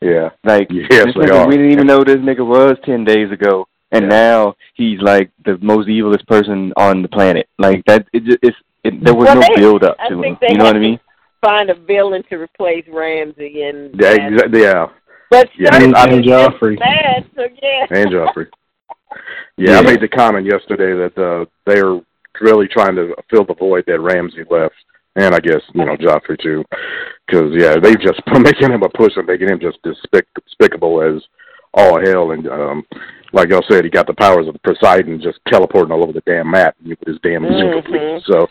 [0.00, 1.46] Yeah, Like Yes, this nigga, are.
[1.48, 4.08] we didn't even know this nigga was ten days ago, and Yeah.
[4.08, 7.48] now he's like the most evilest person on the planet.
[7.58, 10.22] Like that, it just it's it, there was Well, no they- build up I to
[10.22, 10.38] him.
[10.48, 10.98] You know what I mean?
[11.42, 14.62] Find a villain to replace Ramsay and Yeah, and- exactly.
[14.62, 14.86] Yeah,
[15.30, 16.78] But Yeah, Cersei and is Joffrey.
[16.78, 17.86] bad, so yeah.
[17.90, 18.46] and Joffrey.
[19.56, 22.00] Yeah, I made the comment yesterday that uh, they're
[22.40, 24.74] really trying to fill the void that Ramsay left,
[25.20, 26.64] and I guess you know Joffrey too,
[27.26, 31.22] because yeah, they just making him a push and making him just despic- despicable as
[31.74, 32.32] all hell.
[32.32, 32.84] And um,
[33.32, 36.50] like y'all said, he got the powers of Poseidon, just teleporting all over the damn
[36.50, 38.00] map with his damn super fleet.
[38.00, 38.32] Mm-hmm.
[38.32, 38.48] So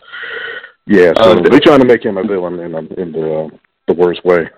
[0.86, 3.56] yeah, so Uh, they're trying to make him a villain in um, in the uh,
[3.88, 4.48] the worst way.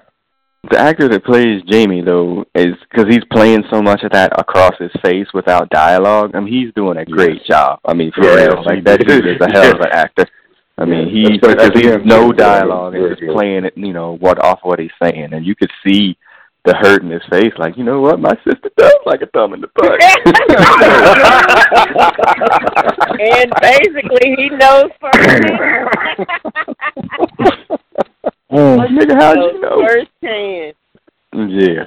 [0.71, 4.75] The actor that plays Jaime though is because he's playing so much of that across
[4.79, 6.31] his face without dialogue.
[6.35, 7.81] I mean, he's doing a great job.
[7.85, 10.27] I mean, for Yes, real, like that dude is a hell of an actor.
[10.83, 13.33] I mean, Yeah, he that's- because that's he's no dialogue and just good.
[13.35, 16.17] playing it, you know, what off what he's saying, and you could see
[16.65, 17.53] the hurt in his face.
[17.59, 20.01] Like, you know what, my sister does like a thumb in the butt.
[23.21, 25.89] and basically, he knows firsthand.
[28.53, 28.77] Mm.
[28.77, 29.81] like, nigga, how'd you know?
[29.87, 30.75] firsthand.
[31.33, 31.85] Yeah.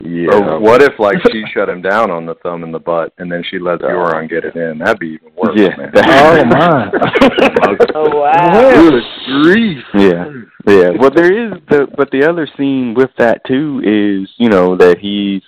[0.00, 0.34] Yeah.
[0.34, 3.30] Or what if like she shut him down on the thumb and the butt, and
[3.32, 4.78] then she let Euron get it in?
[4.78, 5.76] That'd be even worse, Yeah.
[5.76, 5.92] man.
[5.96, 6.90] Oh my.
[7.94, 8.70] Oh wow.
[8.90, 9.02] Good
[9.42, 9.84] grief!
[9.94, 10.30] Yeah,
[10.66, 10.90] yeah.
[10.98, 14.98] Well, there is the, but the other scene with that too is, you know, that
[14.98, 15.42] he's,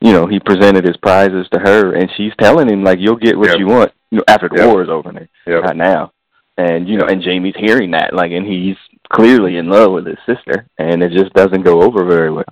[0.00, 3.38] you know, he presented his prizes to her, and she's telling him like, "You'll get
[3.38, 3.58] what Yep.
[3.58, 4.66] you want, you know, after the Yep.
[4.68, 5.64] war is over, Nick, Yep.
[5.64, 6.12] not now."
[6.58, 8.76] And you know, and Jaime's hearing that, like, and he's
[9.12, 12.44] clearly in love with his sister, and it just doesn't go over very well.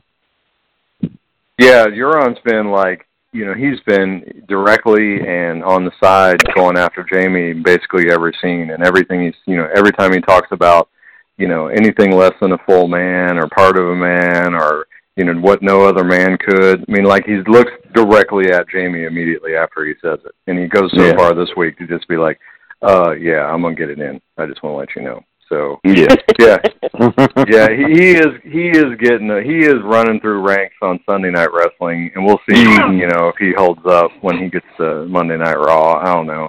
[1.59, 7.07] Yeah, Euron's been like, you know, he's been directly and on the side going after
[7.11, 10.89] Jaime basically every scene and everything he's, you know, every time he talks about,
[11.37, 15.25] you know, anything less than a full man or part of a man or, you
[15.25, 16.81] know, what no other man could.
[16.81, 20.33] I mean, like he looks directly at Jaime immediately after he says it.
[20.47, 21.17] And he goes so Yeah.
[21.17, 22.39] far this week to just be like,
[22.83, 24.21] uh, yeah, I'm going to get it in.
[24.39, 25.25] I just want to let you know.
[25.49, 26.59] So, Yeah, yeah,
[27.49, 31.31] yeah, he, he is he is getting a, he is running through ranks on Sunday
[31.31, 35.07] Night Wrestling, and we'll see you know if he holds up when he gets to
[35.07, 36.01] Monday Night Raw.
[36.01, 36.49] I don't know.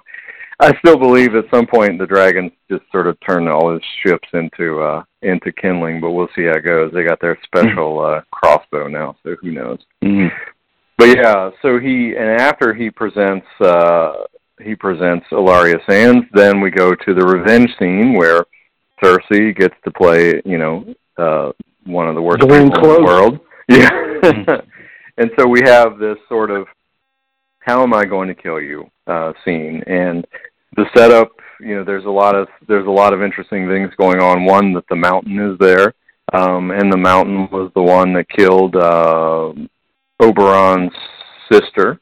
[0.62, 4.28] I still believe at some point the Dragons just sort of turn all his ships
[4.34, 6.92] into uh into kindling, but we'll see how it goes.
[6.94, 9.80] They got their special uh crossbow now, so who knows.
[10.04, 10.30] Mhm.
[10.98, 14.14] But yeah, so he and after he presents uh
[14.62, 18.44] he presents Ellaria Sands, then we go to the revenge scene where
[19.02, 20.86] Cersei gets to play, you know,
[21.18, 21.52] uh
[21.86, 23.40] one of the worst Glenn people in the world.
[23.70, 24.62] Yeah.
[25.18, 26.66] and so we have this sort of
[27.60, 30.26] how am I going to kill you uh scene and
[30.76, 34.20] the setup, you know, there's a lot of there's a lot of interesting things going
[34.22, 34.46] on.
[34.46, 35.94] One that the mountain is there.
[36.34, 39.54] Um and the mountain was the one that killed uh
[40.22, 40.94] Oberyn's
[41.52, 42.00] sister.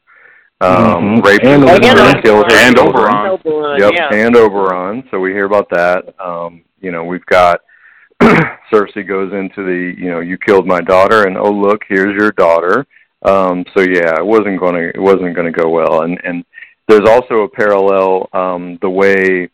[0.60, 1.24] Um Mhm.
[1.24, 2.14] raped And her sister Oberyn.
[2.14, 2.76] and killed her And.
[2.76, 3.42] Oberyn.
[3.42, 4.14] Oberyn, Yep, yeah.
[4.14, 5.10] and Oberyn.
[5.10, 6.14] So we hear about that.
[6.20, 7.60] Um, you know, we've got
[8.22, 12.32] Cersei goes into the, you know, you killed my daughter, and oh look, here's your
[12.32, 12.86] daughter.
[13.22, 16.02] Um, so yeah, it wasn't going to, it wasn't going to go well.
[16.02, 16.44] And and
[16.88, 19.50] there's also a parallel, um, the way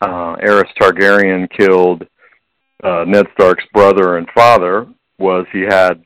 [0.00, 2.06] uh, Aerys Targaryen killed
[2.84, 4.86] uh, Ned Stark's brother and father
[5.18, 6.02] was he had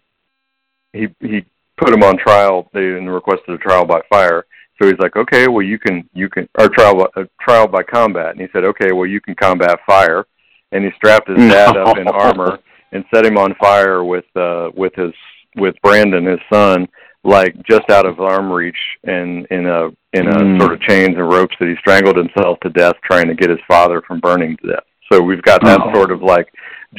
[0.93, 1.45] he he
[1.77, 2.71] put him on trial.
[2.73, 4.47] They requested a trial by fire.
[4.81, 7.83] So he's like, okay, well you can you can or trial by, uh, trial by
[7.83, 10.27] combat, and he said, okay, well you can combat fire,
[10.73, 12.59] and he strapped his dad up in armor
[12.93, 15.13] and set him on fire with uh with his
[15.57, 16.89] with Brandon his son
[17.25, 20.61] like just out of arm reach and in a in a Mm.
[20.61, 23.61] sort of chains and ropes that he strangled himself to death trying to get his
[23.69, 24.85] father from burning to death.
[25.11, 25.93] So we've got that Oh.
[25.95, 26.49] sort of like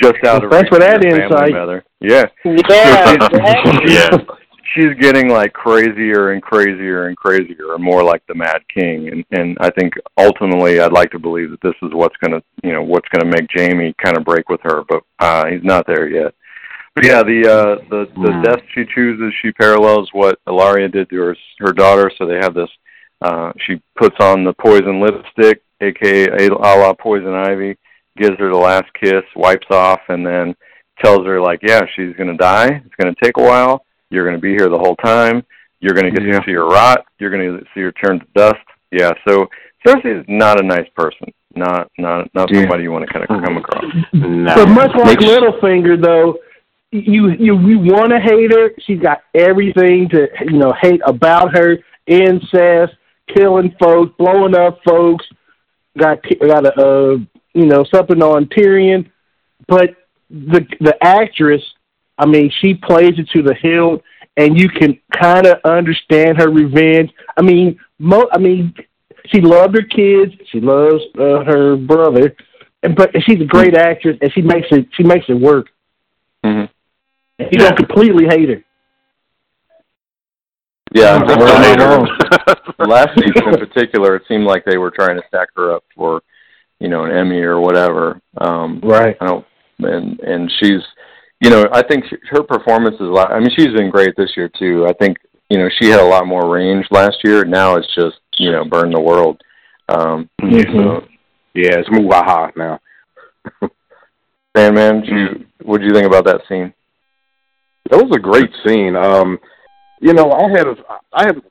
[0.01, 1.53] just out of Thanks reach for of that your family insight.
[1.53, 1.83] member.
[1.99, 2.25] Yeah Yeah.
[3.87, 4.09] Yeah.
[4.73, 9.25] She's getting like crazier and crazier and crazier and more like the Mad King and
[9.31, 12.73] and I think ultimately I'd like to believe that this is what's going to you
[12.73, 15.85] know what's going to make Jaime kind of break with her but uh he's not
[15.85, 16.33] there yet.
[16.95, 18.41] But yeah, the uh the the Hmm.
[18.43, 22.53] death she chooses she parallels what Ellaria did to her her daughter so they have
[22.55, 22.69] this
[23.21, 27.77] uh she puts on the poison lipstick aka a la poison ivy
[28.17, 30.55] gives her the last kiss wipes off and then
[31.03, 34.23] tells her like yeah she's going to die it's going to take a while you're
[34.25, 35.43] going to be here the whole time.
[35.79, 36.39] You're going to get Yeah.
[36.39, 37.05] to see her rot.
[37.19, 38.55] You're going to see her turn to dust.
[38.91, 39.11] Yeah.
[39.27, 39.47] So
[39.85, 41.33] Cersei is not a nice person.
[41.55, 42.61] Not not not Yeah.
[42.61, 43.83] somebody you want to kind of come across.
[44.13, 44.55] No.
[44.55, 46.37] But much like Makes- Littlefinger, though,
[46.91, 48.69] you you you want to hate her.
[48.85, 52.93] She's got everything to you know hate about her: incest,
[53.33, 55.25] killing folks, blowing up folks.
[55.97, 57.17] Got got a uh,
[57.53, 59.09] you know something on Tyrion,
[59.67, 59.95] but
[60.29, 61.61] the the actress,
[62.17, 64.03] I mean, she plays it to the hilt,
[64.37, 67.11] and you can kind of understand her revenge.
[67.37, 68.73] I mean, mo- I mean,
[69.27, 70.33] she loved her kids.
[70.49, 72.35] She loves uh, her brother,
[72.83, 74.87] and but she's a great actress, and she makes it.
[74.93, 75.67] She makes it work.
[76.45, 76.69] Mhm.
[77.39, 78.63] And you don't completely hate her.
[80.93, 81.75] Yeah, Oh, just well,
[82.37, 85.73] the I last season in particular, it seemed like they were trying to stack her
[85.73, 86.21] up for,
[86.79, 88.21] you know, an Emmy or whatever.
[88.37, 89.17] Um, Right.
[89.19, 89.45] I don't,
[89.79, 90.81] and and she's,
[91.43, 93.31] you know, I think she, her performance is a lot.
[93.31, 94.87] I mean, she's been great this year too.
[94.87, 95.17] I think,
[95.49, 97.45] you know she had a lot more range last year.
[97.45, 99.41] Now it's just you know burn the world.
[99.89, 100.77] Um, Mm-hmm.
[100.77, 101.03] so,
[101.53, 102.79] Yeah, it's Muaha now.
[104.57, 106.73] Sandman, did you what do you think about that scene?
[107.89, 108.95] That was a great scene.
[108.95, 109.37] Um,
[110.01, 110.75] you know, I had a,
[111.11, 111.41] I had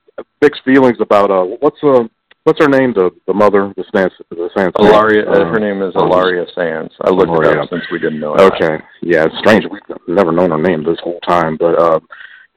[0.41, 2.05] mixed feelings about uh, what's uh,
[2.45, 4.73] what's her name, the the mother, the Sans, the Sans.
[4.75, 6.93] Ellaria, uh, uh, her name is Ellaria Sands.
[7.03, 8.35] I looked it up since we didn't know.
[8.35, 8.41] it.
[8.41, 9.65] Okay, yeah, it's strange.
[9.71, 12.01] We've never known her name this whole time, but uh,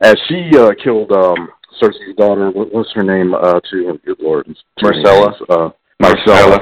[0.02, 1.50] as she uh, killed um,
[1.82, 3.34] Cersei's daughter, what, what's her name?
[3.34, 5.34] Uh, to good lord, it's too many Myrcella?
[5.50, 5.70] Uh,
[6.02, 6.60] Myrcella.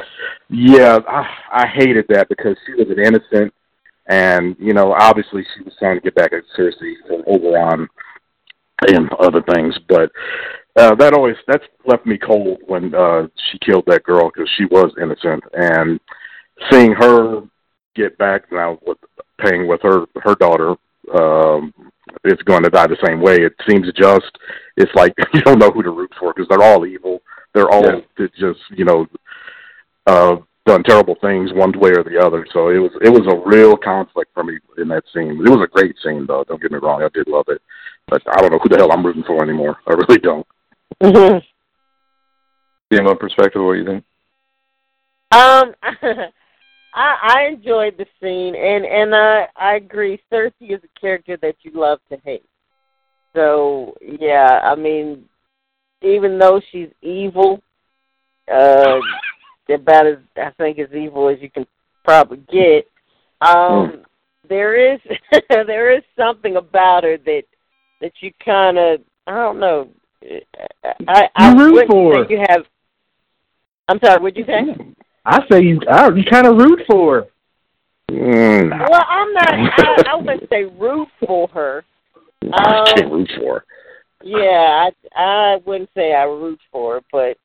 [0.49, 3.53] Yeah, I, I hated that because she was an innocent,
[4.07, 7.87] and you know, obviously she was trying to get back at Cersei from Oberyn
[8.87, 10.11] and other things, but
[10.75, 14.65] uh, that always that's left me cold when uh, she killed that girl because she
[14.65, 15.99] was innocent, and
[16.71, 17.41] seeing her
[17.95, 18.97] get back now with
[19.39, 20.75] paying with her her daughter
[21.13, 21.73] um
[22.23, 23.35] is going to die the same way.
[23.35, 24.31] It seems just
[24.77, 27.21] it's like you don't know who to root for because they're all evil.
[27.53, 27.83] They're all
[28.17, 28.27] Yeah.
[28.39, 29.05] just you know
[30.07, 32.47] uh done terrible things one way or the other.
[32.53, 35.31] So it was it was a real conflict for me in that scene.
[35.45, 37.03] It was a great scene though don't get me wrong.
[37.03, 37.61] I did love it.
[38.07, 39.77] But i don't know who the hell i'm rooting for anymore.
[39.87, 40.47] I really don't
[42.91, 44.03] CMO perspective, what do you think?
[45.31, 45.73] Um,
[46.95, 50.21] I I enjoyed the scene, and and I I agree.
[50.31, 52.45] Cersei is a character that you love to hate.
[53.35, 55.25] So yeah, I mean,
[56.01, 57.61] even though she's evil,
[58.51, 58.99] uh,
[59.69, 61.65] about as I think as evil as you can
[62.03, 62.87] probably get.
[63.41, 64.03] Um,
[64.47, 64.99] there is
[65.49, 67.43] there is something about her that
[68.01, 69.89] that you kind of I don't know.
[71.07, 72.65] I I You root wouldn't for say you have.
[73.87, 74.21] I'm sorry.
[74.21, 74.93] What'd you say?
[75.25, 77.27] I say you, I, you kind of root for her.
[78.11, 79.53] mm, Well, I'm not.
[79.53, 81.83] I, I wouldn't say root for her.
[82.53, 83.65] i can't Um, root for her
[84.23, 87.37] Yeah, I I wouldn't say I root for her, but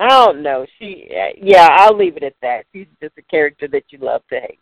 [0.00, 0.64] I don't know.
[0.78, 1.08] She,
[1.42, 2.64] yeah, I'll leave it at that.
[2.72, 4.60] She's just a character that you love to hate.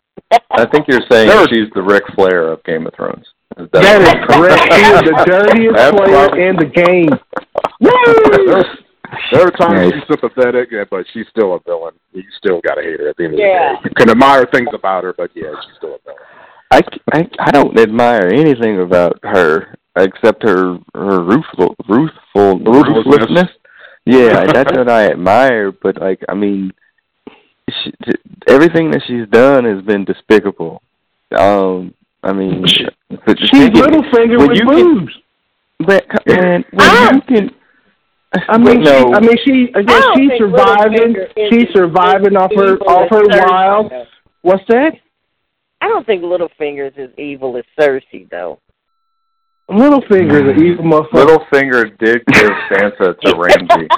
[0.50, 3.26] I think you're saying There was- she's the Ric Flair of Game of Thrones.
[3.58, 4.74] Is That is correct.
[4.74, 7.10] She is the dirtiest player in the game.
[7.80, 8.64] There's,
[9.32, 9.92] there are times Nice.
[9.94, 11.94] she's sympathetic, yeah, but she's still a villain.
[12.12, 13.74] You still got to hate her at the end of Yeah.
[13.82, 13.90] the day.
[13.90, 16.18] You can admire things about her, but yeah, she's still a villain.
[16.72, 16.80] I,
[17.12, 23.06] I, I don't admire anything about her except her her ruthful, ruthful Ruthlessness.
[23.06, 23.50] ruthlessness.
[24.04, 25.70] Yeah, that's what I admire.
[25.72, 26.72] But like, I mean,
[27.70, 27.92] she,
[28.48, 30.82] everything that she's done has been despicable.
[31.36, 32.64] Um, I mean,
[33.24, 35.12] but She's thing is- little finger with boobs.
[35.78, 37.12] But man, when Ah!
[37.14, 37.50] you can,
[38.48, 41.16] I mean, no, she, I mean, she, I guess don't she's surviving.
[41.50, 43.92] She's surviving off her, off her Cersei, wild.
[44.42, 44.94] What's that?
[45.80, 48.58] I don't think Littlefinger's as evil as Cersei, though.
[49.70, 51.26] Littlefinger, the evil motherfucker.
[51.26, 53.88] Littlefinger did give Sansa to Ramsay.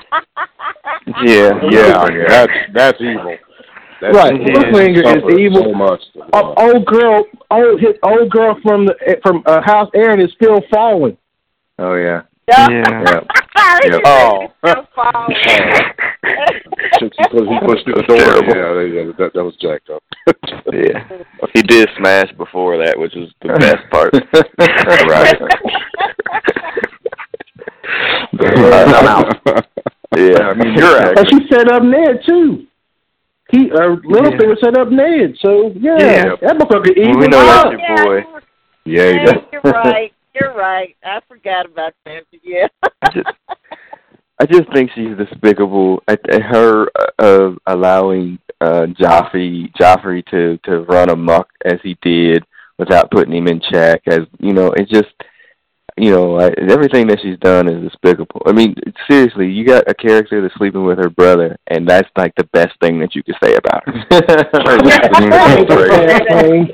[1.24, 2.24] yeah, Yeah, Yeah.
[2.29, 3.37] that's that's evil.
[4.01, 4.46] That's Right, evil.
[4.46, 5.62] Littlefinger is evil.
[5.64, 6.01] So much.
[6.33, 10.61] Oh, old girl, old his old girl from the from uh, House Arryn is still
[10.72, 11.16] falling.
[11.79, 12.22] Oh yeah.
[12.48, 12.68] Yeah.
[12.70, 13.20] Yeah.
[13.84, 14.00] Yep.
[14.04, 14.46] Oh.
[17.00, 18.16] He pushed he pushed through the door.
[18.18, 20.02] Yeah, yeah, that that was jacked up.
[20.72, 21.06] yeah.
[21.54, 24.12] He did smash before that, which was the best part.
[25.08, 25.37] right.
[28.40, 29.66] I'm out.
[30.16, 31.18] Yeah, I mean, you're out.
[31.18, 32.66] And she set up Ned too.
[33.50, 36.24] He uh, Littlefinger set up Ned, so yeah, Yeah.
[36.42, 37.20] that motherfucker evil.
[37.20, 38.24] we know that's your boy.
[38.84, 40.12] Yeah, he yeah, you're right.
[40.38, 40.96] You're right.
[41.05, 42.24] I forgot about that.
[42.42, 42.68] Yeah.
[43.03, 43.29] I just,
[44.40, 46.03] I just think she's despicable.
[46.09, 52.45] At, at her uh, allowing uh, Joffrey Joffrey to to run amok as he did
[52.78, 54.03] without putting him in check.
[54.07, 55.12] As you know, it just
[55.97, 58.43] you know I, everything that she's done is despicable.
[58.47, 58.74] I mean,
[59.11, 62.78] seriously, you got a character that's sleeping with her brother, and that's like the best
[62.80, 63.93] thing that you could say about her.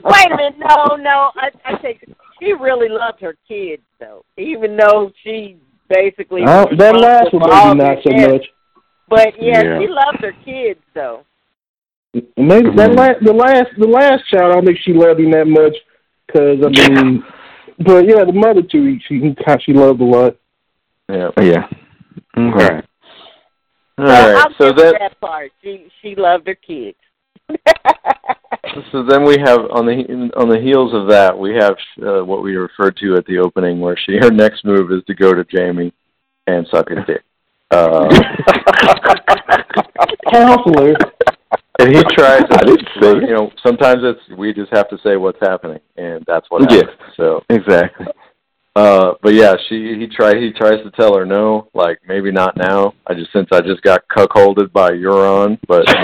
[0.05, 0.59] Wait a minute.
[0.59, 1.31] No, no.
[1.37, 2.05] I, I think
[2.41, 4.25] she really loved her kids, though.
[4.37, 5.57] Even though she
[5.89, 8.47] basically Oh, that last one maybe not so their much.
[9.09, 9.79] But yeah, Yeah.
[9.81, 11.25] she loved her kids, though.
[12.37, 12.97] Maybe that Mhm.
[12.97, 14.53] last, the last, the last child.
[14.53, 15.77] I don't think she loved him that much,
[16.27, 17.25] because I mean,
[17.81, 20.37] but yeah, the mother two, she she loved a lot.
[21.09, 21.31] yeah.
[21.41, 21.67] yeah.
[22.37, 22.65] Okay.
[22.65, 22.81] Okay.
[23.99, 24.37] All So.
[24.37, 25.53] I'll So give her then, that part.
[25.63, 26.97] She she loved her kids.
[28.93, 32.43] so then we have on the on the heels of that, we have uh, what
[32.43, 35.45] we referred to at the opening, where she her next move is to go to
[35.53, 35.93] Jaime
[36.47, 37.23] and suck his dick.
[37.71, 38.09] Uh,
[40.31, 40.95] Counselor.
[41.79, 42.43] and he tries.
[42.43, 43.23] To, I didn't say it.
[43.29, 46.83] you know, sometimes it's we just have to say what's happening, and that's what Yeah.
[47.17, 48.07] So Exactly.
[48.77, 52.57] Uh, but yeah, she he try he tries to tell her no, like maybe not
[52.57, 52.95] now.
[53.07, 55.89] I just since I just got cuckolded by Euron, but.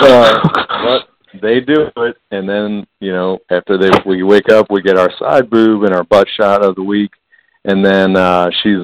[0.00, 0.38] uh,
[0.84, 1.08] but
[1.42, 5.10] they do it, and then you know after they we wake up, we get our
[5.18, 7.10] side boob and our butt shot of the week,
[7.64, 8.78] and then uh she's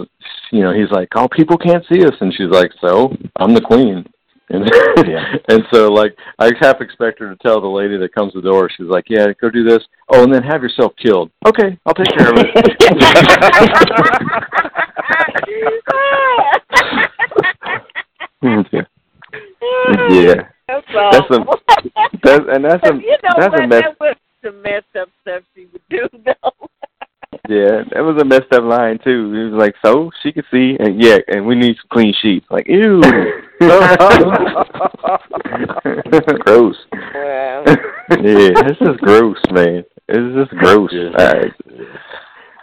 [0.50, 3.60] you know he's like, oh people can't see us, and she's like, so I'm the
[3.60, 4.04] queen.
[4.48, 4.70] And,
[5.06, 5.34] yeah.
[5.48, 8.50] and so like I half expect her to tell the lady that comes to the
[8.50, 9.82] door, she's like, Yeah, go do this.
[10.08, 11.30] Oh, and then have yourself killed.
[11.46, 12.48] Okay, I'll take care of it.
[18.72, 18.82] yeah.
[20.10, 20.48] yeah.
[20.68, 21.44] That's, that's a
[22.22, 23.64] that's and that's a you know that's what?
[23.64, 23.82] a mess.
[23.82, 26.61] That was the messed up stuff she would do though.
[27.48, 29.34] Yeah, that was a messed up line too.
[29.34, 32.46] It was like, "So she could see, and yeah, and we need some clean sheets."
[32.48, 33.00] Like, ew,
[36.44, 36.76] gross.
[36.92, 37.64] Wow.
[37.66, 39.82] yeah, this is gross, man.
[40.08, 40.92] It's just gross.
[41.18, 41.50] I,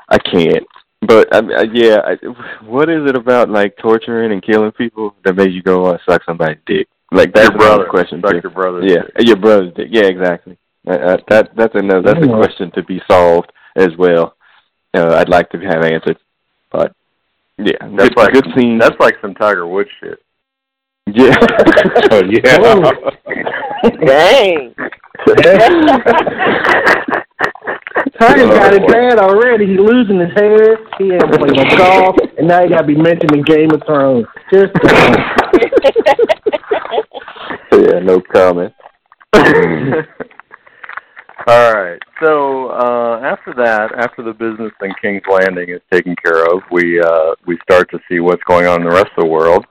[0.08, 0.66] I can't.
[1.02, 2.16] But I, I, yeah, I,
[2.64, 6.24] what is it about like torturing and killing people that made you go and suck
[6.24, 6.88] somebody's dick?
[7.12, 7.88] Like that's your brother.
[7.90, 8.22] question.
[8.22, 8.40] Suck too.
[8.44, 8.82] your brother.
[8.82, 9.90] Yeah, your brother's dick.
[9.92, 10.58] Yeah, exactly.
[10.88, 14.36] Uh, uh, that that's another that's a question to be solved as well.
[14.94, 16.18] Uh, I'd like to have answered,
[16.72, 16.94] but
[17.58, 18.78] yeah, That's good, like good scene.
[18.80, 20.20] That's like some Tiger Woods shit.
[21.08, 21.36] yeah,
[22.12, 22.58] Oh, yeah.
[24.06, 24.76] Dang.
[28.20, 29.66] Tiger got it bad already.
[29.68, 30.78] He's losing his hair.
[30.98, 33.82] He ain't playing no golf, and now he got to be mentioned in Game of
[33.86, 34.26] Thrones.
[34.52, 34.72] Just
[37.72, 38.74] yeah, no comment.
[41.48, 42.02] All right.
[42.22, 47.00] So uh, after that, after the business in King's Landing is taken care of, we
[47.00, 49.66] uh, we start to see what's going on in the rest of the world.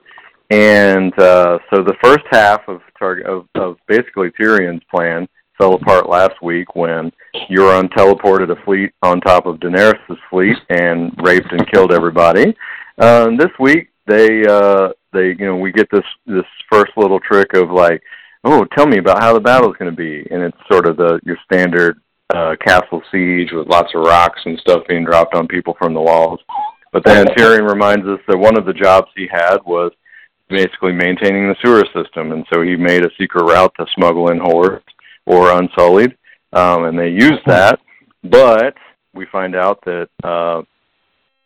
[0.49, 6.09] And uh, so the first half of target of, of basically Tyrion's plan fell apart
[6.09, 7.11] last week when
[7.51, 12.55] Euron teleported a fleet on top of Daenerys' fleet and raped and killed everybody.
[12.97, 17.53] Um, this week they uh, they you know we get this this first little trick
[17.53, 18.01] of like
[18.43, 20.25] oh, tell me about how the battle's going to be.
[20.31, 21.99] And it's sort of the your standard
[22.33, 26.01] uh, castle siege with lots of rocks and stuff being dropped on people from the
[26.01, 26.39] walls.
[26.91, 29.91] But then Tyrion reminds us that one of the jobs he had was
[30.49, 34.39] basically maintaining the sewer system, and so he made a secret route to smuggle in
[34.39, 34.83] hordes
[35.25, 36.17] or unsullied,
[36.53, 37.79] um, and they used that.
[38.23, 38.75] But
[39.13, 40.63] we find out that uh,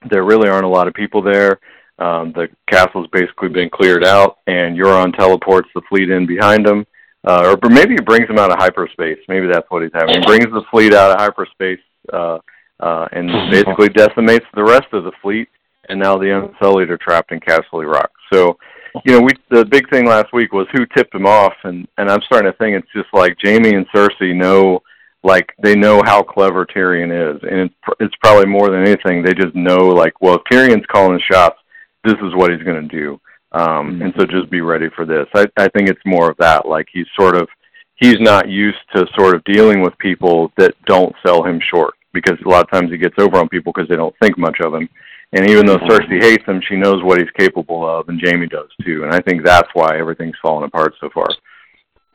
[0.09, 1.59] there really aren't a lot of people there.
[1.99, 6.85] Um, the castle's basically been cleared out, and Euron teleports the fleet in behind him.
[7.25, 9.19] Uh, or maybe he brings them out of hyperspace.
[9.27, 10.15] Maybe that's what he's having.
[10.15, 11.79] He brings the fleet out of hyperspace
[12.11, 12.39] uh,
[12.79, 15.47] uh, and basically decimates the rest of the fleet.
[15.89, 18.11] And now the Unsullied are trapped in Castle Rock.
[18.31, 18.57] So,
[19.05, 22.09] you know, we the big thing last week was who tipped him off, and and
[22.09, 24.81] I'm starting to think it's just like Jaime and Cersei know,
[25.23, 29.23] like they know how clever Tyrion is, and it's pr- it's probably more than anything
[29.23, 31.57] they just know like, well, if Tyrion's calling the shots,
[32.03, 33.19] this is what he's going to do.
[33.53, 35.27] Um, and so just be ready for this.
[35.35, 36.67] I, I think it's more of that.
[36.67, 37.47] Like he's sort of,
[37.95, 42.37] he's not used to sort of dealing with people that don't sell him short because
[42.45, 44.73] a lot of times he gets over on people because they don't think much of
[44.73, 44.89] him.
[45.33, 48.69] And even though Cersei hates him, she knows what he's capable of, and Jaime does
[48.85, 49.03] too.
[49.03, 51.27] And I think that's why everything's fallen apart so far.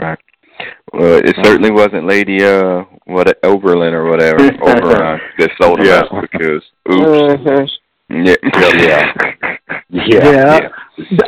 [0.01, 0.19] Right.
[0.93, 6.03] Well, it certainly wasn't Lady uh what Oberlin or whatever Oberyn that sold him Yeah.
[6.21, 6.63] because
[6.93, 7.73] oops.
[8.11, 8.37] Yeah.
[8.51, 9.13] Yeah.
[9.91, 10.69] yeah.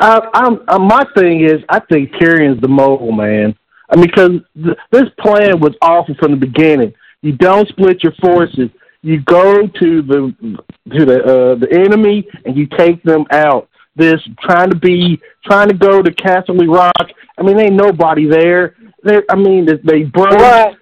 [0.00, 3.56] I, I'm, I, my thing is, I think Tyrion's the mole, man.
[3.90, 6.94] I mean, because th- this plan was awful from the beginning.
[7.22, 8.70] You don't split your forces.
[9.02, 10.34] You go to the
[10.92, 13.68] to the uh, the enemy and you take them out.
[13.96, 16.92] This trying to be trying to go to Castle Rock.
[17.38, 18.76] I mean, ain't nobody there.
[19.02, 19.24] There.
[19.30, 20.38] I mean, they, they broke.
[20.38, 20.76] That,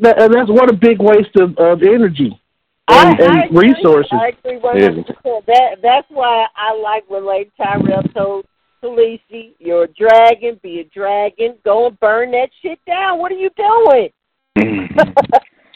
[0.00, 2.41] and that's what a big waste of, of energy
[2.88, 3.68] and, I, and I agree.
[3.74, 4.12] resources.
[4.12, 5.46] I agree one hundred percent.
[5.46, 8.46] That that's why I like when Lady Tyrell told
[8.82, 10.58] Khaleesi, "You're a dragon.
[10.62, 11.56] Be a dragon.
[11.64, 13.18] Go and burn that shit down.
[13.18, 14.08] What are you doing?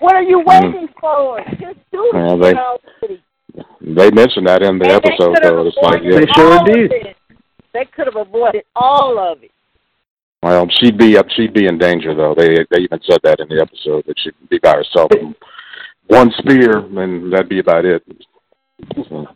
[0.00, 0.66] what are you mm-hmm.
[0.72, 1.40] waiting for?
[1.52, 2.54] Just do it Well, they-
[3.80, 5.66] They mentioned that in the And episode, could though.
[5.66, 6.92] It's like, yeah, They sure did.
[6.92, 7.16] it.
[7.72, 9.50] They could have avoided all of it.
[10.42, 11.26] well, she'd be up.
[11.30, 12.34] She'd be in danger, though.
[12.36, 15.10] They they even said that in the episode that she'd be by herself.
[16.08, 18.02] One spear, and that'd be about it.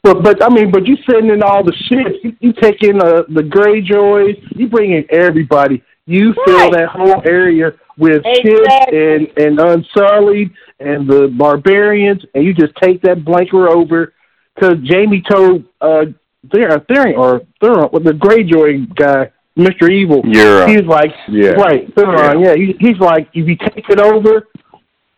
[0.03, 2.23] But but I mean, but you sending in all the shit.
[2.23, 4.37] You, you take in uh, the Greyjoys.
[4.57, 5.83] You bring in everybody.
[6.07, 8.51] You fill that whole area with Exactly.
[8.51, 14.13] ships and and Unsullied and the barbarians, and you just take that blanket over.
[14.55, 16.07] Because Jaime told uh
[16.53, 20.23] there Therion or Theron, well, the Greyjoy guy, Mister Evil.
[20.25, 21.51] You're uh, He's like, Yeah.
[21.51, 22.55] right, Theron, yeah.
[22.55, 24.49] He, he's like, if you take it over,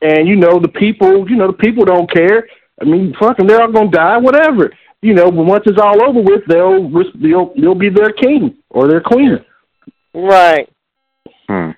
[0.02, 2.46] and you know the people, you know the people don't care.
[2.80, 4.72] I mean, fucking, they're all gonna die, whatever.
[5.00, 6.88] You know, but once it's all over with, they'll
[7.20, 9.44] they'll they'll be their king or their queen.
[10.14, 10.68] Right.
[11.48, 11.70] Hmm.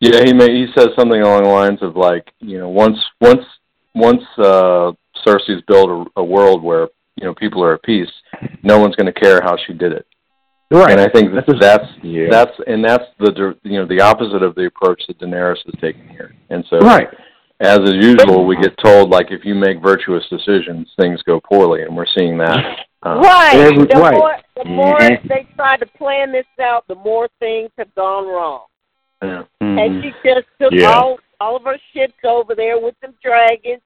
[0.00, 3.44] Yeah, he may, he says something along the lines of like, you know, once once
[3.94, 4.92] once uh
[5.26, 8.10] Cersei's built a, a world where you know people are at peace,
[8.62, 10.06] no one's going to care how she did it.
[10.70, 10.90] Right.
[10.90, 12.28] And I think that That's a- that's Yeah.
[12.30, 15.74] that's and that's the dir- you know the opposite of the approach that Daenerys is
[15.80, 16.34] taking here.
[16.50, 17.08] And so, right.
[17.60, 21.82] As is usual, we get told like if you make virtuous decisions, things go poorly,
[21.82, 22.58] and we're seeing that.
[23.02, 23.54] Uh, Right.
[23.56, 24.14] Every- the right.
[24.14, 25.28] more the more Mhm.
[25.28, 28.62] they try to plan this out, the more things have gone wrong.
[29.22, 29.42] yeah.
[29.60, 30.92] And she just took Yeah.
[30.92, 33.82] all all of her ships over there with some dragons,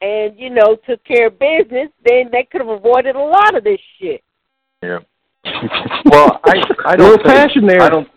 [0.00, 1.88] and you know took care of business.
[2.04, 4.22] Then they could have avoided a lot of this shit.
[4.82, 4.98] Yeah.
[6.04, 7.82] Well, I I don't think, passion there.
[7.82, 8.08] I don't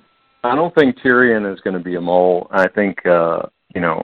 [0.43, 2.47] I don't think Tyrion is going to be a mole.
[2.51, 3.43] I think uh,
[3.73, 4.03] you know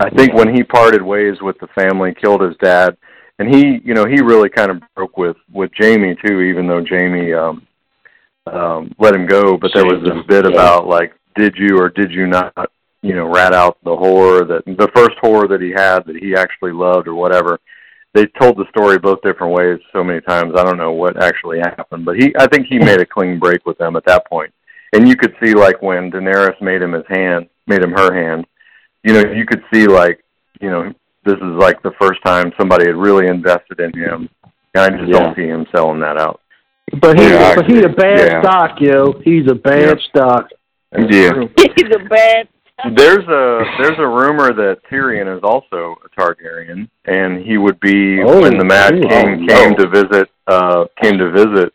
[0.00, 2.96] I think when he parted ways with the family, killed his dad,
[3.38, 6.84] and he you know he really kind of broke with with Jaime too, even though
[6.88, 7.66] Jaime um
[8.46, 9.56] um let him go.
[9.56, 12.52] But there was this bit about like, did you or did you not
[13.02, 16.34] you know rat out the whore that the first whore that he had that he
[16.34, 17.60] actually loved or whatever
[18.16, 20.54] they told the story both different ways so many times.
[20.56, 23.66] I don't know what actually happened, but he I think he made a clean break
[23.66, 24.52] with them at that point.
[24.94, 28.46] And you could see like when Daenerys made him his hand, made him her hand.
[29.06, 30.24] You know, you could see like,
[30.60, 30.92] you know,
[31.24, 34.28] this is like the first time somebody had really invested in him.
[34.74, 35.18] And I just Yeah.
[35.20, 36.40] don't see him selling that out.
[37.00, 38.42] But he's Yeah, but he's a bad yeah.
[38.42, 39.12] stock, yo.
[39.24, 40.48] He's a bad stock.
[40.96, 41.32] Yeah.
[41.76, 42.48] He's a bad.
[42.94, 48.22] There's a there's a rumor that Tyrion is also a Targaryen, and he would be
[48.22, 49.54] Oh, when the Mad oh, King no.
[49.54, 51.72] came to visit uh came to visit,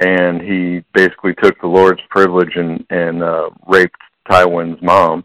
[0.00, 5.24] and he basically took the Lord's privilege and and uh raped Tywin's mom.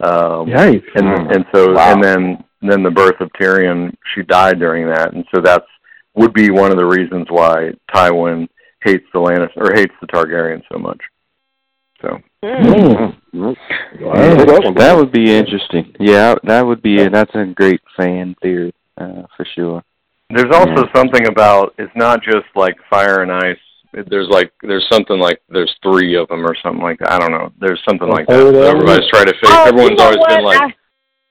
[0.00, 0.84] Um, Yikes.
[0.96, 1.30] and Hmm.
[1.32, 1.92] and so Wow.
[1.92, 5.66] and then then the birth of Tyrion, she died during that, and so that's
[6.14, 8.48] would be one of the reasons why Tywin
[8.82, 11.00] hates the Lannister or hates the Targaryen so much.
[12.00, 13.16] So Mm.
[13.34, 13.56] Mm.
[13.98, 15.94] Yeah, that would be interesting.
[15.98, 19.82] Yeah, that would be that's a great fan theory uh, for sure.
[20.28, 23.56] There's also something about it's not just like fire and ice.
[24.08, 27.12] There's like there's something like there's three of them or something like that.
[27.12, 27.52] I don't know.
[27.60, 28.36] There's something like that.
[28.52, 29.48] That Everybody's trying to figure.
[29.50, 30.28] Oh, Everyone's you know always what?
[30.36, 30.60] been like,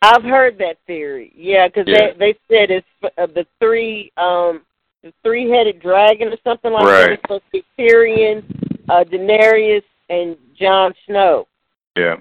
[0.02, 1.32] I, I've heard that theory.
[1.36, 2.14] Yeah, because Yeah.
[2.18, 2.88] they they said it's
[3.18, 4.62] uh, the three um
[5.04, 6.92] the three headed dragon or something like that.
[6.92, 7.12] Right.
[7.14, 8.44] It's supposed to be Tyrion,
[8.90, 11.48] uh, Daenerys, and Jon Snow.
[11.98, 12.16] yeah,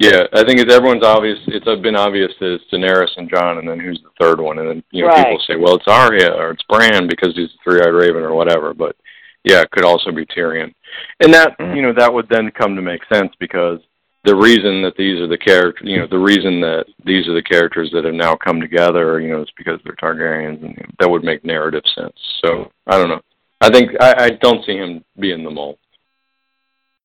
[0.00, 0.24] yeah.
[0.32, 1.38] I think it's everyone's obvious.
[1.46, 4.58] It's been obvious that it's Daenerys and Jon, and then who's the third one?
[4.58, 5.24] And then you know Right.
[5.24, 8.74] people say, well, it's Arya or it's Bran because he's the three-eyed raven or whatever.
[8.74, 8.96] But
[9.44, 10.72] yeah, it could also be Tyrion,
[11.20, 11.76] and that Mm.
[11.76, 13.80] you know that would then come to make sense because
[14.24, 17.42] the reason that these are the characters, you know, the reason that these are the
[17.42, 21.22] characters that have now come together, you know, is because they're Targaryens, and that would
[21.22, 22.16] make narrative sense.
[22.42, 23.20] So I don't know.
[23.60, 25.78] I think I, I don't see him being the mole.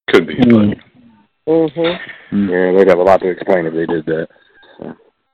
[0.08, 0.78] Could be, but
[1.48, 2.50] Mm-hmm.
[2.50, 4.28] Yeah, they'd have a lot to explain if they did that.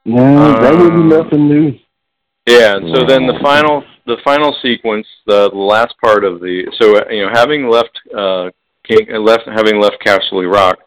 [0.05, 1.79] No, that would be nothing new.
[2.45, 2.77] Yeah.
[2.77, 6.97] And so then the final, the final sequence, the, the last part of the, so
[6.97, 8.49] uh, you know, having left, uh,
[8.87, 10.77] King, uh, left, having left Castle Rock,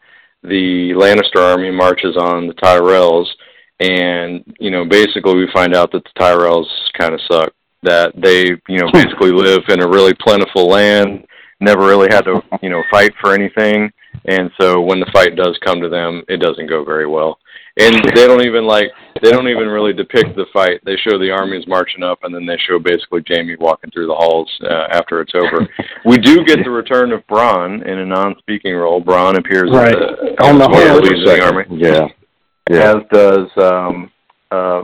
[0.43, 3.27] the Lannister army marches on the Tyrells,
[3.79, 7.53] and you know, basically we find out that the Tyrells kind of suck.
[7.83, 11.25] That they, you know, basically live in a really plentiful land,
[11.59, 13.91] never really had to, you know, fight for anything,
[14.25, 17.37] and so when the fight does come to them, it doesn't go very well.
[17.79, 18.87] And they don't even like
[19.21, 20.81] they don't even really depict the fight.
[20.85, 24.15] They show the armies marching up, and then they show basically Jaime walking through the
[24.15, 25.67] halls uh, after it's over.
[26.05, 29.01] we do get the return of Bronn in a non-speaking role.
[29.01, 29.93] Bronn appears Right.
[29.93, 31.09] the, On the of horse.
[31.09, 32.07] of the army, Yeah.
[32.69, 32.95] Yeah.
[32.97, 34.11] as does um,
[34.51, 34.83] uh,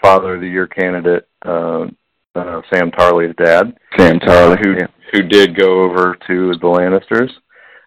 [0.00, 1.86] Father of the Year candidate uh,
[2.34, 4.86] uh, Sam Tarly's dad Sam Tarly, who yeah.
[5.12, 7.30] who did go over to the Lannisters.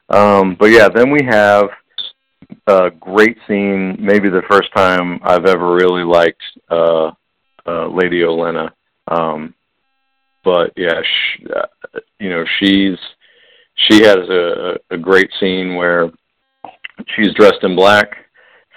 [0.09, 1.69] Um, but yeah, then we have
[2.67, 3.97] a great scene.
[3.99, 7.11] Maybe the first time I've ever really liked uh,
[7.65, 8.71] uh, Lady Olenna.
[9.07, 9.53] Um,
[10.43, 12.97] but yeah, sh- uh, you know, she's
[13.75, 16.11] she has a, a great scene where
[17.15, 18.09] she's dressed in black,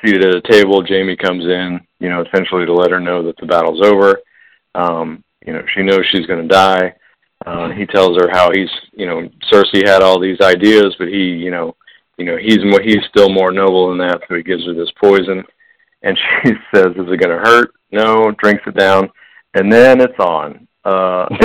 [0.04, 0.84] seated at a table.
[0.86, 4.20] Jaime comes in, you know, essentially to let her know that the battle's over.
[4.74, 6.94] Um, you know, she knows she's going to die.
[7.44, 11.30] Uh, he tells her how he's, you know, Cersei had all these ideas, but he,
[11.30, 11.74] you know,
[12.18, 14.20] you know, he's more, he's still more noble than that.
[14.28, 15.42] So he gives her this poison,
[16.02, 18.30] and she says, "Is it going to hurt?" No.
[18.42, 19.08] Drinks it down,
[19.54, 20.66] and then it's on.
[20.84, 21.26] Uh,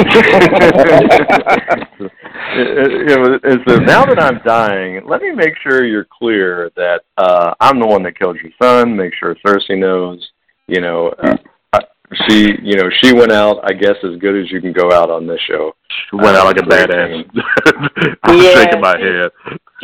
[1.30, 1.97] it,
[2.57, 6.72] it, it was, it says, now that I'm dying, let me make sure you're clear
[6.76, 8.95] that uh, I'm the one that killed your son.
[8.95, 10.28] Make sure Cersei knows.
[10.68, 11.36] you know, uh,
[12.28, 13.59] she, you know, she went out.
[13.63, 15.76] I guess as good as you can go out on this show.
[16.09, 18.18] She went out like a Uh, great badass.
[18.24, 19.32] I'm Yeah, shaking my she- head.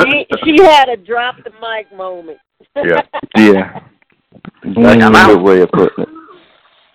[0.02, 2.38] She she had a drop the mic moment.
[2.76, 3.02] Yeah.
[3.38, 3.80] Yeah.
[4.64, 6.10] That's I'm a good way of putting it.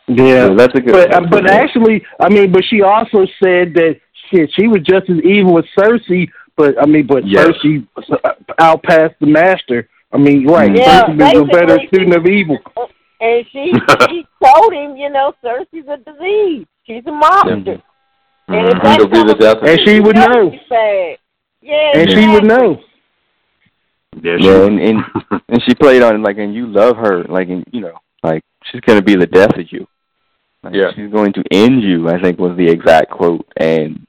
[0.09, 0.93] Yeah, Yeah, that's a good.
[0.93, 1.51] but way uh, of but putting it.
[1.53, 5.65] actually, I mean, but she also said that shit, she was just as evil as
[5.79, 6.29] Cersei.
[6.57, 7.47] But I mean, but Yes.
[7.65, 7.87] Cersei
[8.25, 9.89] uh, outpassed the master.
[10.13, 10.75] I mean, right?
[10.75, 12.59] Yeah, Cersei was a better student of evil.
[13.21, 13.73] And she
[14.09, 16.67] she told him, you know, Cersei's a disease.
[16.87, 17.83] She's a monster.
[18.47, 18.83] And if Mhm.
[18.85, 20.51] that She'll be the comes- death of And she would know.
[20.53, 21.19] she's.
[21.61, 22.49] Yeah, And she would exactly.
[22.49, 22.81] know.
[24.23, 24.99] Yeah, Yeah, and, and
[25.49, 28.81] and she played on like, and you love her, like, and you know, like she's
[28.81, 29.87] gonna be the death of you.
[30.63, 30.91] Like, Yeah.
[30.97, 32.09] she's going to end you.
[32.09, 34.05] I think was the exact quote, and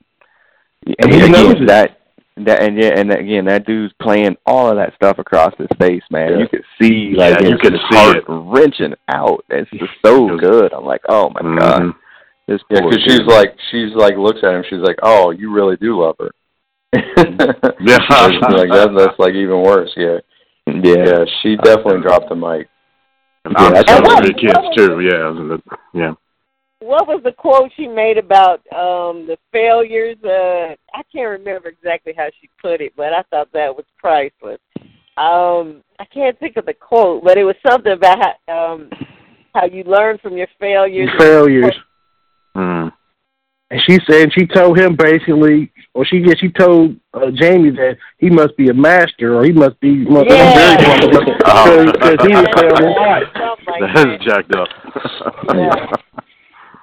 [1.00, 1.98] And he knows that
[2.38, 6.02] that and yeah, and again, that dude's playing all of that stuff across his face,
[6.10, 6.32] man.
[6.32, 6.38] Yeah.
[6.40, 8.24] You could see Yeah, like you his could see heart it.
[8.30, 9.44] wrenching out.
[9.50, 10.74] It's just so good.
[10.74, 11.96] I'm like, oh my god, Mhm.
[12.48, 14.64] this Yeah, because she's like, she's like, looks at him.
[14.70, 16.32] She's like, "Oh, you really do love her."
[16.94, 17.02] Yeah.
[17.82, 19.92] It's like that, that's like even worse.
[19.96, 20.20] Yeah,
[20.68, 21.26] yeah, yeah.
[21.42, 22.68] She definitely dropped the mic.
[23.46, 25.00] Yeah, I'm that's some what- the kids too.
[25.02, 25.62] Yeah, the-
[25.94, 26.14] yeah.
[26.82, 30.18] What was the quote she made about um the failures?
[30.24, 34.60] Uh I can't remember exactly how she put it, but I thought that was priceless.
[35.18, 38.18] Um I can't think of the quote, but it was something about
[38.48, 38.90] how um
[39.54, 41.10] how you learn from your failures.
[41.20, 41.76] Failures.
[42.58, 42.89] Mm.
[43.72, 47.98] And she said she told him basically, or she yeah, she told uh, Jaime that
[48.18, 50.76] he must be a master, or he must be must Yeah.
[50.78, 51.86] be very Oh.
[51.86, 53.22] because he would fail a lot.
[53.68, 54.10] Like That that.
[54.10, 54.70] is jacked up.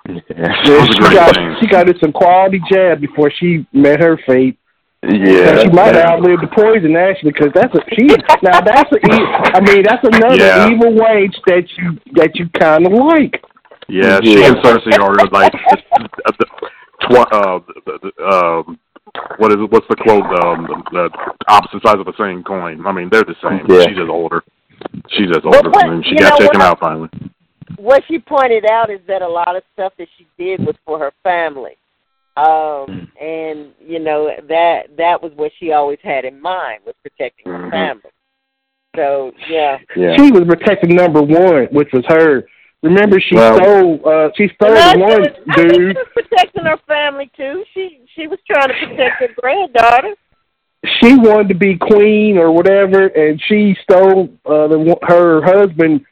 [0.09, 0.13] Yeah.
[0.15, 1.57] yeah, Yeah, was a she got thing.
[1.61, 4.57] she got in some quality jab before she met her fate.
[5.03, 5.11] yeah.
[5.53, 6.13] Now, she might yeah.
[6.13, 8.07] outlive the poison actually, because that's a she.
[8.43, 8.97] now that's a.
[8.97, 9.27] e-
[9.57, 10.69] I mean, that's another Yeah.
[10.71, 13.43] evil wage that you that you kind of like.
[13.89, 14.47] Yeah, she Yeah.
[14.49, 15.55] and Cersei are like
[15.93, 16.47] uh, the,
[17.03, 18.79] tw- uh, the, the, um,
[19.39, 19.71] what is it?
[19.71, 20.25] What's the quote?
[20.45, 21.11] Um, the, the
[21.49, 22.85] opposite sides of the same coin.
[22.87, 23.65] I mean, they're the same.
[23.69, 23.87] Yeah.
[23.87, 24.43] She's just older.
[25.11, 26.69] She's just older, what- and she got know taken what?
[26.69, 27.09] out finally.
[27.79, 30.99] what she pointed out is that a lot of stuff that she did was for
[30.99, 31.77] her family
[32.37, 37.51] um and you know that that was what she always had in mind was protecting
[37.51, 37.71] her Mhm.
[37.71, 38.11] family
[38.95, 40.15] so yeah yeah.
[40.19, 42.47] She was protecting number one, which was her.
[42.83, 44.01] Remember, she Well- stole.
[44.09, 47.65] Uh, she stole No, she one was, I think she was protecting her family too
[47.73, 50.15] she she was trying to protect her granddaughter
[51.01, 56.05] She wanted to be queen or whatever, and she stole uh, the one- her husband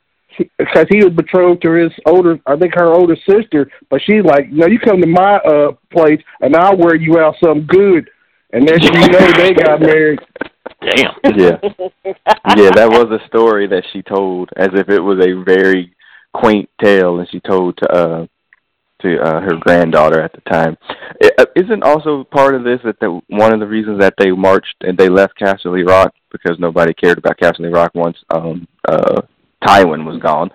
[0.59, 3.71] because he was betrothed to his older, I think her older sister.
[3.89, 7.37] But she's like, "No, you come to my uh place, and I'll wear you out
[7.43, 8.11] something good."
[8.53, 10.19] And then you know they got married.
[10.83, 11.13] Damn.
[11.37, 11.59] Yeah.
[12.57, 15.94] yeah, that was a story that she told as if it was a very
[16.35, 18.27] quaint tale, and she told to uh
[19.03, 20.77] to uh, her granddaughter at the time.
[21.21, 24.31] It, uh, isn't also part of this that the, one of the reasons that they
[24.31, 29.23] marched and they left Castle Rock because nobody cared about Castle Rock once um uh
[29.63, 30.51] Tywin was gone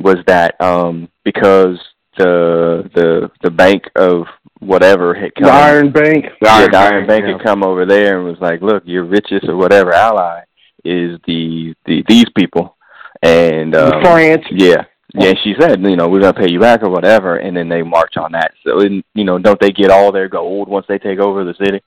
[0.00, 1.78] was that um because
[2.18, 4.26] the the the bank of
[4.60, 6.26] whatever had come The Iron Bank.
[6.40, 7.32] the Iron Iron, the Iron Bank, Bank yeah.
[7.32, 10.42] had come over there and was like, "Look, your richest or whatever ally
[10.84, 12.76] is the the these people,"
[13.22, 14.44] and um, France.
[14.50, 15.32] yeah, yeah.
[15.42, 18.16] She said, "You know, we're gonna pay you back or whatever," and then they march
[18.16, 18.52] on that.
[18.64, 21.54] So, and, you know, don't they get all their gold once they take over the
[21.54, 21.80] city?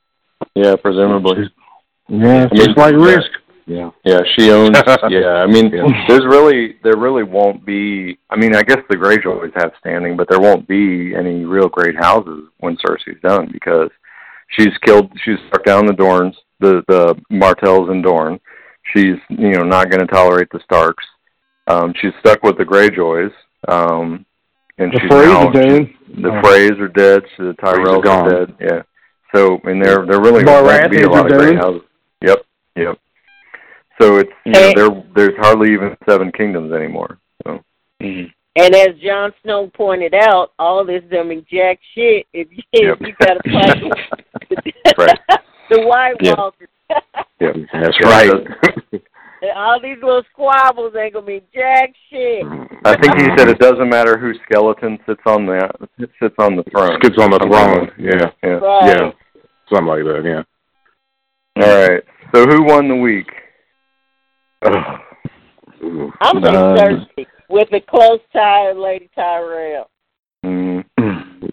[0.56, 1.50] Yeah, presumably.
[2.10, 3.04] Yeah, I mean, like yeah.
[3.04, 3.30] Risk.
[3.68, 3.90] Yeah.
[4.06, 4.78] Yeah, she owns.
[5.10, 6.06] yeah, I mean, Yeah.
[6.08, 8.18] there's really, there really won't be.
[8.30, 11.98] I mean, I guess the Greyjoys have standing, but there won't be any real great
[11.98, 13.90] houses when Cersei's done because
[14.48, 15.12] she's killed.
[15.24, 18.40] She's struck down the Dorns, the the Martells and Dorn.
[18.96, 21.06] She's you know not going to tolerate the Starks.
[21.68, 23.32] Um, she's stuck with the Greyjoys.
[23.68, 24.26] Um,
[24.78, 25.94] and The she's Freys now, are dead.
[26.22, 26.42] The Oh.
[26.42, 27.24] Freys are dead.
[27.36, 28.56] So the Freys are Tyrells are dead.
[28.60, 28.82] Yeah.
[29.36, 31.82] So and they're really won't be a Baratheons lot are of great houses.
[32.22, 32.38] Yep.
[32.76, 33.00] Yep.
[34.02, 37.18] So it's you know there there's hardly even seven kingdoms anymore.
[37.44, 37.60] So
[38.00, 42.98] and as Jon Snow pointed out all this don't jack shit if you Yep.
[43.02, 45.20] if you got to fight Right.
[45.70, 46.36] the White Yeah.
[46.38, 46.70] Walkers
[47.42, 48.32] yeah, That's right.
[49.42, 52.46] So- all these little squabbles ain't gonna mean jack shit
[52.86, 55.70] I think he said it doesn't matter who skeleton sits on the
[56.22, 56.98] sits on the throne.
[57.04, 58.32] Sits on the throne, yeah.
[58.44, 58.60] Yeah.
[58.60, 59.12] right Yeah.
[59.70, 60.24] Something like that.
[60.24, 61.64] Yeah.
[61.64, 62.04] All right.
[62.34, 63.28] So who won the week?
[66.22, 69.90] I'm um, thirsty with a close tie of Lady Tyrell.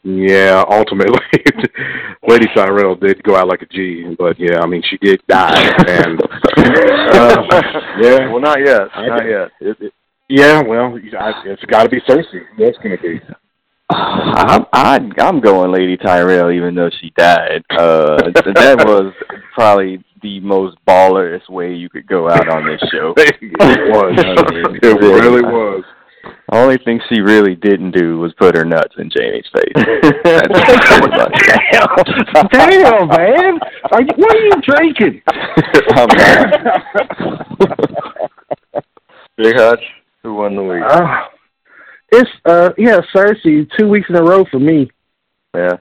[0.06, 1.18] Yeah, ultimately,
[2.28, 5.58] Lady Tyrell did go out like a G, but yeah, I mean, she did die,
[5.88, 7.62] and uh,
[8.00, 8.82] yeah, well, not yet.
[8.94, 9.50] I Not can- yet.
[9.60, 9.92] it, it,
[10.28, 12.42] Yeah, well, I, it's got to be Cersei.
[12.58, 13.20] That's going to be.
[13.90, 17.64] I'm I, I'm going Lady Tyrell, even though she died.
[17.70, 19.14] Uh, that was
[19.54, 23.14] probably the most ballerest way you could go out on this show.
[23.16, 23.40] it
[23.90, 24.14] was.
[24.82, 25.84] it really was.
[26.50, 29.72] The only thing she really didn't do was put her nuts in Jaime's face.
[30.24, 30.48] Damn,
[32.48, 33.58] damn, man!
[33.92, 35.22] Are you, what are you drinking?
[35.96, 36.08] I'm
[39.36, 39.82] Big Hutch,
[40.22, 40.82] who won the week?
[40.86, 41.28] Uh,
[42.12, 43.68] it's uh, yeah, Cersei.
[43.78, 44.90] Two weeks in a row for me.
[45.54, 45.78] Yeah,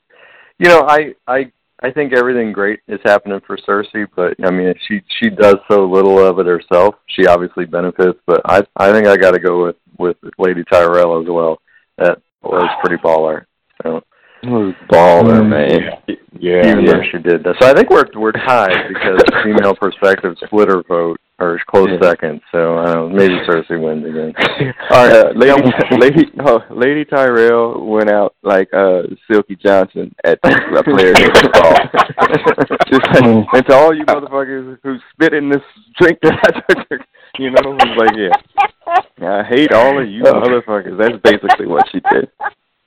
[0.60, 1.52] you know, I I
[1.84, 5.86] I think everything great is happening for Cersei, but I mean, she she does so
[5.86, 6.96] little of it herself.
[7.08, 11.22] She obviously benefits, but I I think I got to go with with Lady Tyrell
[11.22, 11.60] as well.
[11.98, 13.46] That was pretty baller.
[13.84, 14.02] So
[14.44, 15.50] baller, mm.
[15.50, 16.18] man.
[16.40, 16.94] Yeah, even yeah.
[16.94, 17.56] though she did that.
[17.60, 21.20] So I think we're we're tied because female perspective split her vote
[21.68, 22.10] close Yeah.
[22.10, 22.42] second.
[22.52, 24.34] So I don't know, maybe Cersei wins again.
[24.92, 30.40] All right, uh, lady, lady, oh, lady Tyrell went out like uh Silky Johnson at
[30.44, 31.20] a player's
[31.54, 31.76] ball.
[32.90, 33.24] Just like,
[33.54, 35.62] and to all you motherfuckers who spit in this
[36.00, 37.02] drink that I took,
[37.40, 40.98] you know, it's like, yeah, I hate all of you motherfuckers.
[40.98, 42.30] That's basically what she did.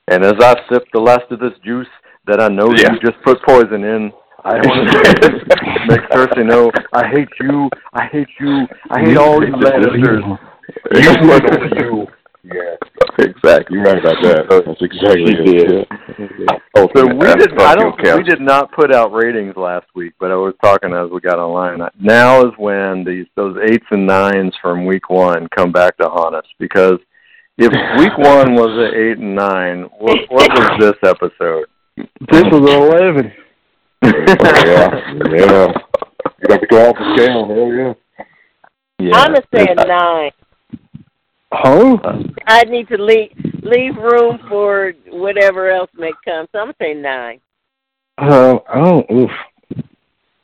[0.09, 1.89] And as I sip the last of this juice
[2.27, 2.93] that I know Yeah.
[2.93, 4.13] you just put poison in,
[4.47, 9.45] I want to make Cersei know I hate you, I hate you, I hate all
[9.45, 10.39] you Lannisters.
[10.93, 12.07] You put on you.
[12.45, 12.77] Yeah,
[13.19, 13.77] Exactly.
[13.77, 14.47] you're right about that.
[14.49, 15.67] That's exactly She it.
[15.69, 15.87] did.
[16.39, 16.59] Yeah.
[16.77, 17.59] Oh, so we did.
[17.61, 18.01] I don't.
[18.01, 18.19] count.
[18.19, 21.41] We did not put out ratings last week, but I was talking as we got
[21.41, 21.81] online.
[21.99, 26.37] Now is when these those eights and nines from week one come back to haunt
[26.37, 26.99] us because
[27.59, 31.65] if week one was an eight and nine, what, what was this episode?
[32.31, 33.33] This was an eleven.
[34.07, 35.73] Yeah, yeah.
[36.41, 37.47] You got to go off the scale.
[37.47, 37.95] Hell yeah.
[38.99, 39.17] Yeah.
[39.17, 40.31] I'm gonna say a nine.
[41.53, 41.99] Huh?
[42.47, 43.31] I need to leave
[43.63, 46.47] leave room for whatever else may come.
[46.53, 47.41] So I'm gonna say nine.
[48.19, 49.31] Uh, oh, oof.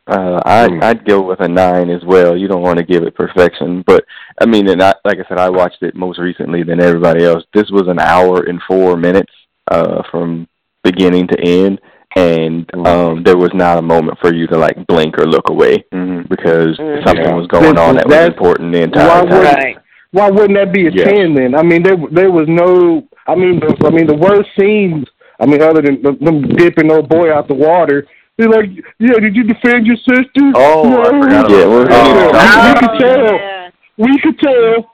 [0.06, 2.36] Uh, I I'd go with a nine as well.
[2.36, 4.04] You don't want to give it perfection, but
[4.40, 7.44] I mean, and I, like I said, I watched it most recently than everybody else.
[7.54, 9.32] This was an hour and four minutes
[9.70, 10.48] uh, from
[10.82, 11.80] beginning to end,
[12.16, 15.84] and um, there was not a moment for you to like blink or look away
[15.92, 16.28] Mhm.
[16.28, 17.06] because Mhm.
[17.06, 19.42] something was going on that was important the why entire would- time.
[19.44, 19.76] Right.
[20.12, 21.08] Why wouldn't that be a Yes.
[21.08, 21.54] ten then?
[21.54, 23.02] I mean, there there was no.
[23.26, 25.06] I mean, the, I mean, the worst scenes.
[25.40, 28.06] I mean, other than them dipping old boy out the water.
[28.36, 30.52] They're like, yeah, did you defend your sister?
[30.54, 31.20] Oh, I yeah.
[31.22, 33.24] forgot Yeah, well, Yeah, Oh, we, we could tell.
[33.24, 33.70] yeah.
[33.98, 34.90] We could tell.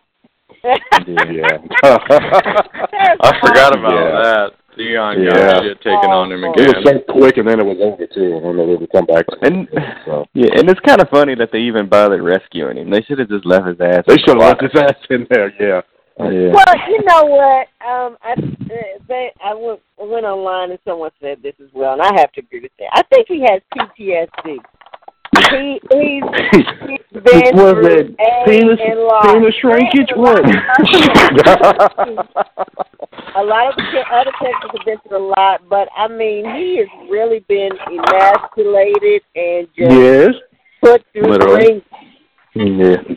[1.33, 1.59] Yeah.
[3.21, 4.11] I forgot about Yeah.
[4.23, 4.51] that.
[4.79, 5.61] Theon Yeah.
[5.61, 8.39] shit taken on him Oh, It was so quick, and then it was over too.
[8.39, 9.27] I don't know if they would come back.
[9.43, 9.67] And
[10.07, 12.91] So yeah, and it's kind of funny that they even bothered rescuing him.
[12.91, 14.05] They should have just left his ass.
[14.07, 15.53] they should have left his ass in there.
[15.61, 15.83] Yeah.
[16.19, 16.51] Yeah.
[16.51, 17.69] Well, you know what?
[17.87, 21.93] Um, I uh, they I went I went online and someone said this as well,
[21.93, 22.91] and I have to agree with that.
[22.93, 24.57] I think he has PTSD.
[25.51, 26.23] He he's,
[26.53, 29.23] he's been Was through it A penis- and lot.
[29.23, 30.11] penis shrinkage?
[30.17, 30.45] What?
[33.37, 36.79] a lot of the other Texans have been through a lot, but I mean, he
[36.79, 40.35] has really been emasculated and just yes.
[40.83, 41.65] put through Literally.
[41.65, 41.83] the ring.
[42.57, 43.17] Mm, yeah.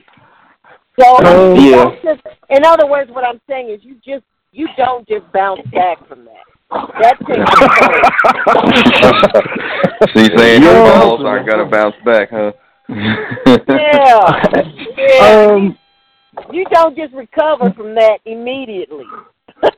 [1.00, 1.86] So um, you yeah.
[2.04, 6.06] just, in other words, what I'm saying is you just you don't just bounce back
[6.08, 6.44] from that.
[6.72, 7.52] That takes
[10.14, 10.72] So you saying Yo.
[10.72, 12.54] your balls aren't gonna bounce back, huh?
[12.90, 13.58] yeah,
[14.98, 15.52] yeah.
[15.52, 15.78] Um,
[16.52, 19.06] you don't just recover from that immediately.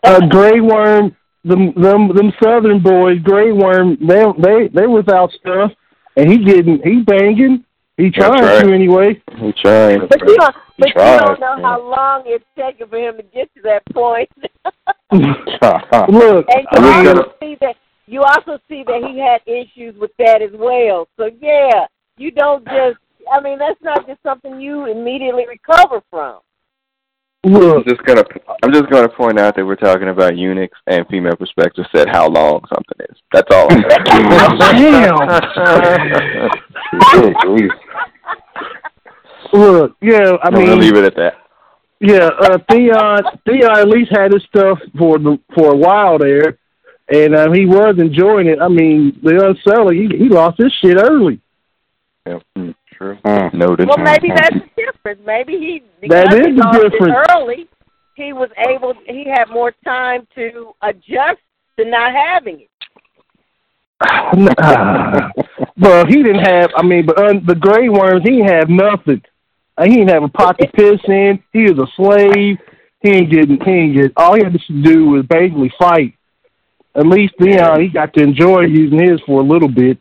[0.04, 5.72] uh, Grey Worm, them them them Southern boys, Grey Worm, they they they without stuff,
[6.16, 6.86] and he didn't.
[6.86, 7.66] He banging.
[7.98, 8.64] He That's trying right.
[8.64, 9.22] to anyway.
[9.30, 10.08] I'm trying.
[10.08, 11.64] But you don't, but you tried, don't know yeah.
[11.64, 14.30] how long it's taken for him to get to that point.
[16.10, 19.96] Look, And you was also gonna- see that you also see that he had issues
[20.00, 21.08] with that as well.
[21.18, 21.86] So yeah,
[22.18, 22.98] you don't just.
[23.32, 26.40] I mean, that's not just something you immediately recover from.
[27.46, 27.86] I'm look.
[27.88, 28.24] just gonna
[28.64, 32.28] I'm just gonna point out that we're talking about eunuchs and female perspective said how
[32.30, 33.18] long something is.
[33.32, 33.68] That's all.
[33.70, 35.18] Damn.
[39.54, 41.34] Look, yeah, I I'm gonna leave it at that.
[42.04, 46.58] Yeah, uh, Theon, Theon at least had his stuff for the for a while there,
[47.08, 48.60] and um, he was enjoying it.
[48.62, 51.40] I mean, the Unsullied, he, he lost his shit early.
[52.26, 53.18] Yeah, mm, true.
[53.26, 53.54] Mm.
[53.54, 53.88] Noted.
[53.88, 55.22] Well, maybe that's the difference.
[55.26, 57.16] Maybe he That because is he the lost it difference.
[57.32, 57.68] early.
[58.16, 58.94] He was able.
[59.08, 61.40] He had more time to adjust
[61.80, 62.70] to not having it.
[65.78, 66.72] well, he didn't have.
[66.76, 69.22] I mean, but uh, the Grey Worms, he didn't have nothing.
[69.78, 71.42] Uh, he didn't have a pot to piss in.
[71.52, 72.58] He was a slave.
[73.02, 76.14] he ain't getting he ain't get all he had to do was basically fight.
[76.96, 79.98] At least Theon he got to enjoy using his for a little bit.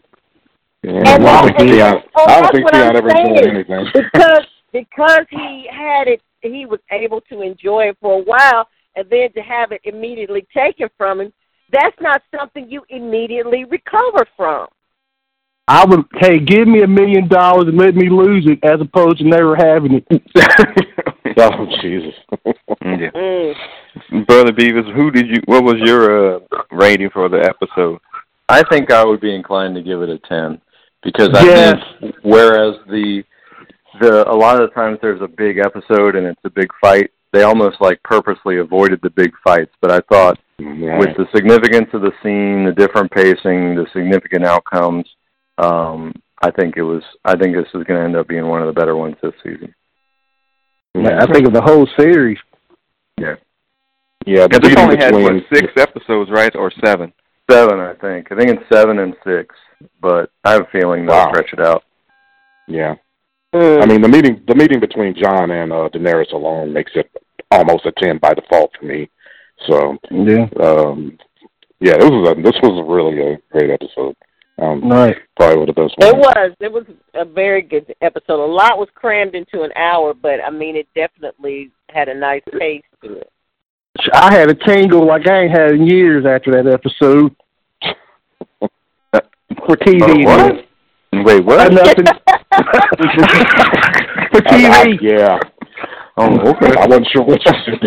[0.83, 1.95] Yeah, And I don't think Theon.
[1.97, 3.37] and- oh, I don't think what Theon ever saying.
[3.37, 3.87] enjoyed anything.
[4.13, 9.09] because because he had it he was able to enjoy it for a while and
[9.09, 11.33] then to have it immediately taken from him
[11.73, 14.67] that's not something you immediately recover from
[15.69, 19.19] I would hey, give me a million dollars and let me lose it as opposed
[19.19, 20.07] to never having it.
[21.39, 22.15] oh Jesus!
[22.83, 23.11] yeah.
[23.15, 23.55] mm.
[24.27, 25.41] Brother Beavis, who did you?
[25.47, 26.41] What was your uh,
[26.73, 27.99] rating for the episode?
[28.49, 30.61] I think I would be inclined to give it a ten
[31.03, 31.75] because I Yes.
[32.01, 33.23] think whereas the
[34.01, 37.11] the a lot of the times there's a big episode and it's a big fight,
[37.33, 39.71] they almost like purposely avoided the big fights.
[39.81, 40.99] But I thought Right.
[40.99, 45.07] with the significance of the scene, the different pacing, the significant outcomes,
[45.65, 47.03] um, I think it was.
[47.25, 49.33] I think this is going to end up being one of the better ones this
[49.43, 49.75] season.
[50.95, 52.39] I think of the whole series.
[53.19, 53.37] yeah,
[54.27, 57.13] Yeah, Because it's meeting only had what six episodes, right, or seven?
[57.51, 58.31] Seven, I think.
[58.31, 59.55] I think it's seven and six,
[60.01, 61.31] but I have a feeling they'll Wow.
[61.33, 61.85] stretch it out.
[62.69, 62.95] yeah.
[63.55, 63.83] Mm.
[63.83, 67.11] I mean, the meeting the meeting between Jon and uh, Daenerys alone makes it
[67.51, 69.11] almost a ten by default for me.
[69.69, 70.47] So, Yeah.
[70.59, 71.19] um,
[71.79, 74.17] yeah, this was a this was really a great episode.
[74.63, 75.17] Um, Right.
[75.37, 76.85] probably one of the best it was it was
[77.15, 80.87] a very good episode a lot was crammed into an hour but i mean it
[80.95, 83.29] definitely had a nice pace to it
[84.15, 87.37] I had a tingle like I ain't had in years after that episode.
[89.67, 90.25] For TV.
[90.25, 91.27] Oh, what?
[91.27, 91.73] Wait, Uh, what?
[91.75, 92.07] nothing.
[94.33, 94.99] For I- I- TV.
[95.03, 95.39] yeah.
[96.17, 96.73] Oh, okay.
[96.79, 97.81] I wasn't sure what you said.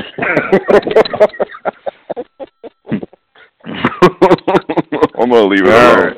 [5.17, 6.17] I'm gonna leave it All alone.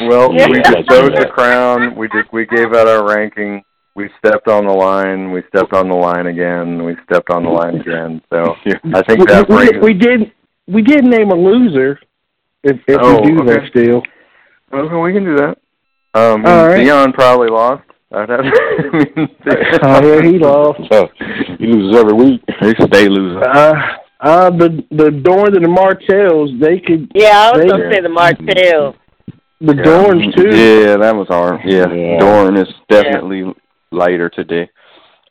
[0.00, 0.08] Right.
[0.08, 0.48] Well, Yeah.
[0.48, 1.94] we bestowed the crown.
[1.96, 2.26] We did.
[2.32, 3.62] We gave out our ranking.
[3.96, 5.30] We stepped on the line.
[5.30, 6.82] We stepped on the line again.
[6.84, 8.20] We stepped on the line again.
[8.32, 8.54] So
[8.92, 9.84] I think we, that we, brings.
[9.84, 10.32] we did
[10.66, 12.00] we did name a loser
[12.64, 13.52] if if Oh, we do okay.
[13.54, 14.02] that still.
[14.72, 15.58] Okay, we can do that.
[16.14, 16.78] Um, All right.
[16.84, 17.84] Theon probably lost.
[18.12, 18.40] I'd have.
[18.40, 19.28] I mean,
[19.82, 20.80] Oh yeah, he lost.
[20.90, 21.08] So,
[21.58, 22.42] he loses every week.
[22.60, 23.42] They stay losing.
[23.42, 23.74] Uh
[24.20, 27.94] uh the the Dorns and the Martells, they could yeah i was They- going to
[27.94, 28.94] say the martell
[29.66, 29.82] the Yeah.
[29.82, 30.48] Dorns too.
[30.56, 31.60] Yeah, that was hard.
[31.64, 32.18] Yeah, Yeah.
[32.18, 33.52] Dorn is definitely
[33.90, 34.68] lighter today.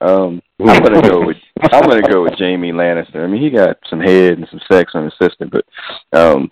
[0.02, 3.24] Um, I'm gonna go with I'm gonna go with Jaime Lannister.
[3.24, 5.66] I mean, he got some head and some sex on his sister, but
[6.18, 6.52] um,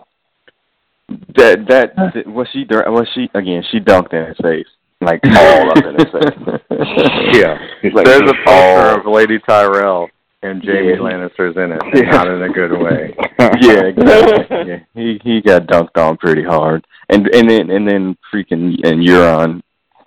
[1.36, 3.62] that that was she was she again?
[3.70, 4.66] She dunked in his face
[5.00, 6.60] like all up in his face.
[7.34, 7.58] Yeah.
[7.92, 10.08] Like, There's a poster all- of Lady Tyrell
[10.42, 10.96] and Jaime Yeah.
[10.96, 12.10] Lannister's in it, Yeah.
[12.10, 13.14] not in a good way.
[13.60, 14.58] yeah, exactly.
[14.68, 19.00] yeah, he he got dunked on pretty hard, and and then and then freaking and
[19.06, 19.62] Euron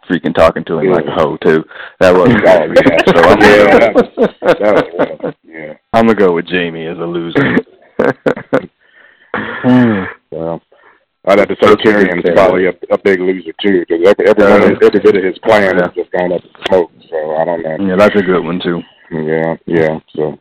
[0.09, 1.63] freaking talking to him like a hoe too.
[1.99, 3.01] That was Oh, yeah.
[3.07, 5.33] So I'm Yeah, gonna, that was.
[5.43, 5.73] Yeah.
[5.93, 7.55] I'm gonna go with Jaime as a loser.
[10.31, 10.61] Well,
[11.27, 12.35] I'd have to say That's a good Tyrion's pick.
[12.35, 15.75] probably a, a big loser too, because every every, of- every bit of his plan
[15.77, 15.85] Yeah.
[15.87, 16.91] has just gone up in smoke.
[17.09, 17.77] So I don't know.
[17.87, 18.81] yeah, that's a good one too.
[19.23, 19.99] Yeah, yeah.
[20.15, 20.37] So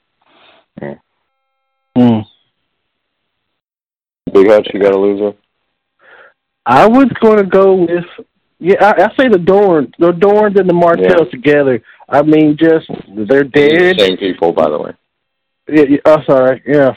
[0.81, 0.95] yeah.
[1.97, 2.21] Hmm.
[4.33, 5.37] Big Hutch, you got a loser?
[6.67, 8.05] I was going to go with
[8.59, 8.77] yeah.
[8.81, 11.83] I, I say the Dorn, the Dorns and the Martells together.
[12.09, 12.91] I mean, just
[13.29, 14.01] they're dead.
[14.01, 14.93] Same people, by the way.
[15.69, 16.63] Yeah, yeah, oh, sorry.
[16.67, 16.95] Yeah.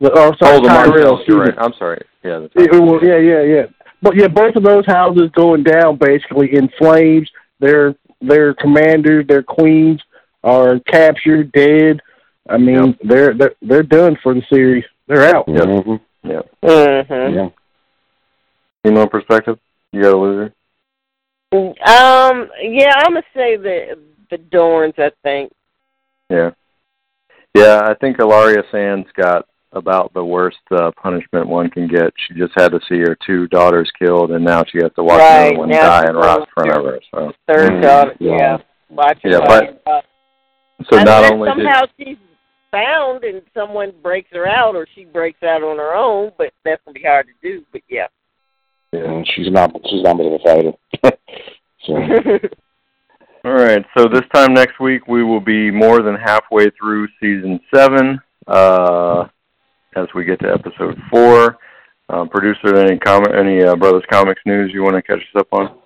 [0.00, 0.88] The, oh, sorry, Oh, the Tyrell.
[0.90, 1.54] Martells, you're right.
[1.58, 2.04] I'm sorry.
[2.24, 3.66] Yeah, the Yeah, well, yeah, yeah, yeah.
[4.00, 7.28] But yeah, both of those houses going down basically in flames.
[7.60, 10.00] Their their commanders, their queens
[10.44, 12.00] are captured, dead.
[12.48, 14.84] I mean, they're they're they're done for the series.
[15.06, 15.46] They're out.
[15.48, 15.64] Yep.
[15.64, 16.40] mhm, yeah.
[16.62, 17.48] mhm yeah.
[18.84, 19.58] Female perspective,
[19.92, 20.54] you got a loser?
[21.52, 23.98] Um, yeah, I'm gonna say the
[24.30, 24.94] the Dorns.
[24.98, 25.52] I think.
[26.30, 26.50] Yeah.
[27.54, 32.12] Yeah, I think Ellaria Sands got about the worst uh, punishment one can get.
[32.16, 35.18] She just had to see her two daughters killed, and now she has to watch
[35.18, 37.00] Right, another one now die and rot in front of her.
[37.10, 38.14] So, Third Mm, daughter.
[38.20, 38.36] yeah.
[38.36, 38.58] Yeah.
[38.90, 39.30] Watching.
[39.32, 39.72] Yeah, her.
[39.84, 40.04] but-
[40.84, 42.16] so Unless not only did somehow she's
[42.70, 46.82] found and someone breaks her out, or she breaks out on her own, but that's
[46.84, 47.64] gonna be hard to do.
[47.72, 48.06] But yeah.
[48.92, 50.72] And she's not she's not much of a fighter.
[51.86, 51.94] so
[53.44, 53.84] All right.
[53.96, 58.20] So this time next week, we will be more than halfway through season seven.
[58.46, 59.26] Uh,
[59.96, 61.58] as we get to episode four,
[62.08, 65.48] um, producer, any comment, any uh, Brothers Comics news you want to catch us up
[65.52, 65.78] on?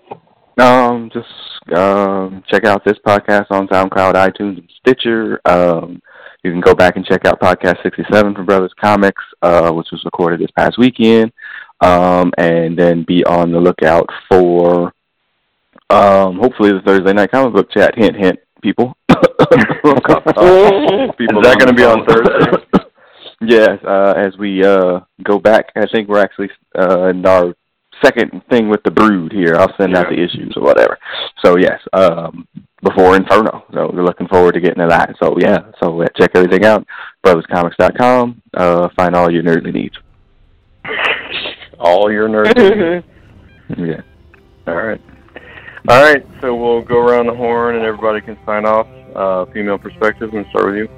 [0.58, 1.28] Um, just
[1.76, 5.40] um, check out this podcast on SoundCloud, iTunes, and Stitcher.
[5.44, 6.02] Um,
[6.42, 10.04] you can go back and check out podcast 67 from Brothers Comics, uh, which was
[10.04, 11.32] recorded this past weekend.
[11.80, 14.92] Um, and then be on the lookout for
[15.90, 17.96] um, hopefully the Thursday night comic book chat.
[17.96, 18.96] Hint, hint, people.
[19.08, 19.24] people
[21.40, 22.88] Is that gonna be on Thursday?
[23.40, 27.54] Yes, uh, as we uh, go back, I think we're actually uh, in our
[28.02, 29.56] second thing with the brood here.
[29.56, 30.98] I'll send out the issues or whatever.
[31.44, 32.46] So yes, um,
[32.82, 33.64] before Inferno.
[33.72, 35.14] So we're looking forward to getting to that.
[35.22, 36.86] So yeah, so check everything out.
[37.24, 38.42] BrothersComics.com.
[38.54, 39.96] Uh, find all your nerdly needs.
[41.78, 42.52] All your nerds.
[42.54, 43.08] Mm-hmm.
[43.78, 44.02] Yeah.
[44.66, 45.00] All right.
[45.88, 46.24] All right.
[46.42, 48.86] So we'll go around the horn and everybody can sign off.
[49.16, 50.34] Uh, female perspective.
[50.34, 50.88] And start with you.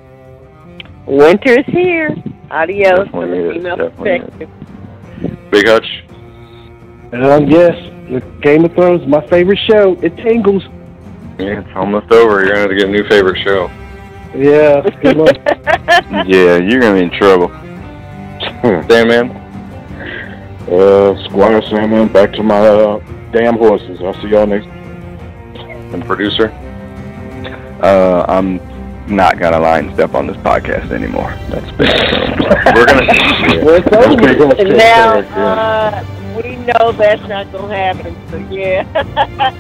[1.07, 2.11] Winter is here.
[2.51, 5.51] Adios from Definitely the female definitely is.
[5.51, 6.05] Big Hutch.
[7.15, 7.75] Um, yes,
[8.11, 9.95] the Game of Thrones my favorite show.
[10.03, 10.65] It tingles.
[11.39, 12.41] Yeah, it's almost over.
[12.41, 13.71] You're gonna have to get a new favorite show.
[14.35, 15.37] Yeah, good luck.
[16.27, 17.49] Yeah, you're gonna be in trouble.
[18.89, 19.41] Sandman.
[20.65, 22.99] Uh, Squire Sandman, back to my uh,
[23.33, 24.01] damn horses.
[24.01, 24.67] I'll see y'all next.
[25.93, 26.49] And producer.
[27.83, 28.59] Uh, I'm
[29.07, 31.29] not gonna lie and step on this podcast anymore.
[31.51, 31.87] That's been.
[32.75, 33.07] We're gonna.
[33.63, 34.13] Well, it's over.
[34.15, 36.01] Okay, go And check now, that, yeah.
[36.01, 36.05] uh,
[36.37, 38.85] we know that's not going to happen, so yeah.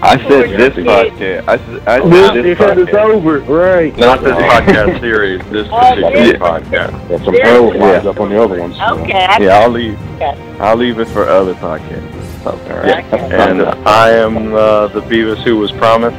[0.02, 1.48] I said this podcast.
[1.48, 3.14] I said, I This, said this because it's podcast.
[3.14, 3.96] over, right?
[3.96, 5.40] Not this podcast series.
[5.50, 6.32] This Oh, particular yeah.
[6.38, 7.08] podcast.
[7.08, 7.42] Got some Yeah.
[7.44, 8.76] pearls lined up on the other ones.
[8.76, 8.98] so.
[9.00, 9.24] Okay.
[9.24, 9.98] I Yeah, I'll leave.
[10.16, 10.34] Okay.
[10.60, 12.46] I'll leave it for other podcasts.
[12.46, 12.80] All Yeah.
[12.80, 13.04] right.
[13.32, 16.16] And I am uh, the Beavis who was promised,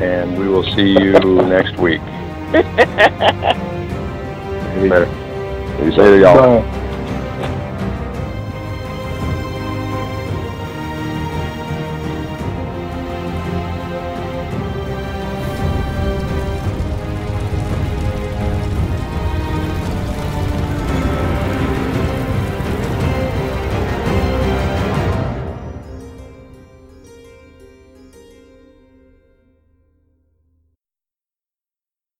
[0.00, 2.00] and we will see you next week.
[4.82, 5.06] Later.
[5.80, 6.60] Later, y'all.
[6.62, 6.78] Bye.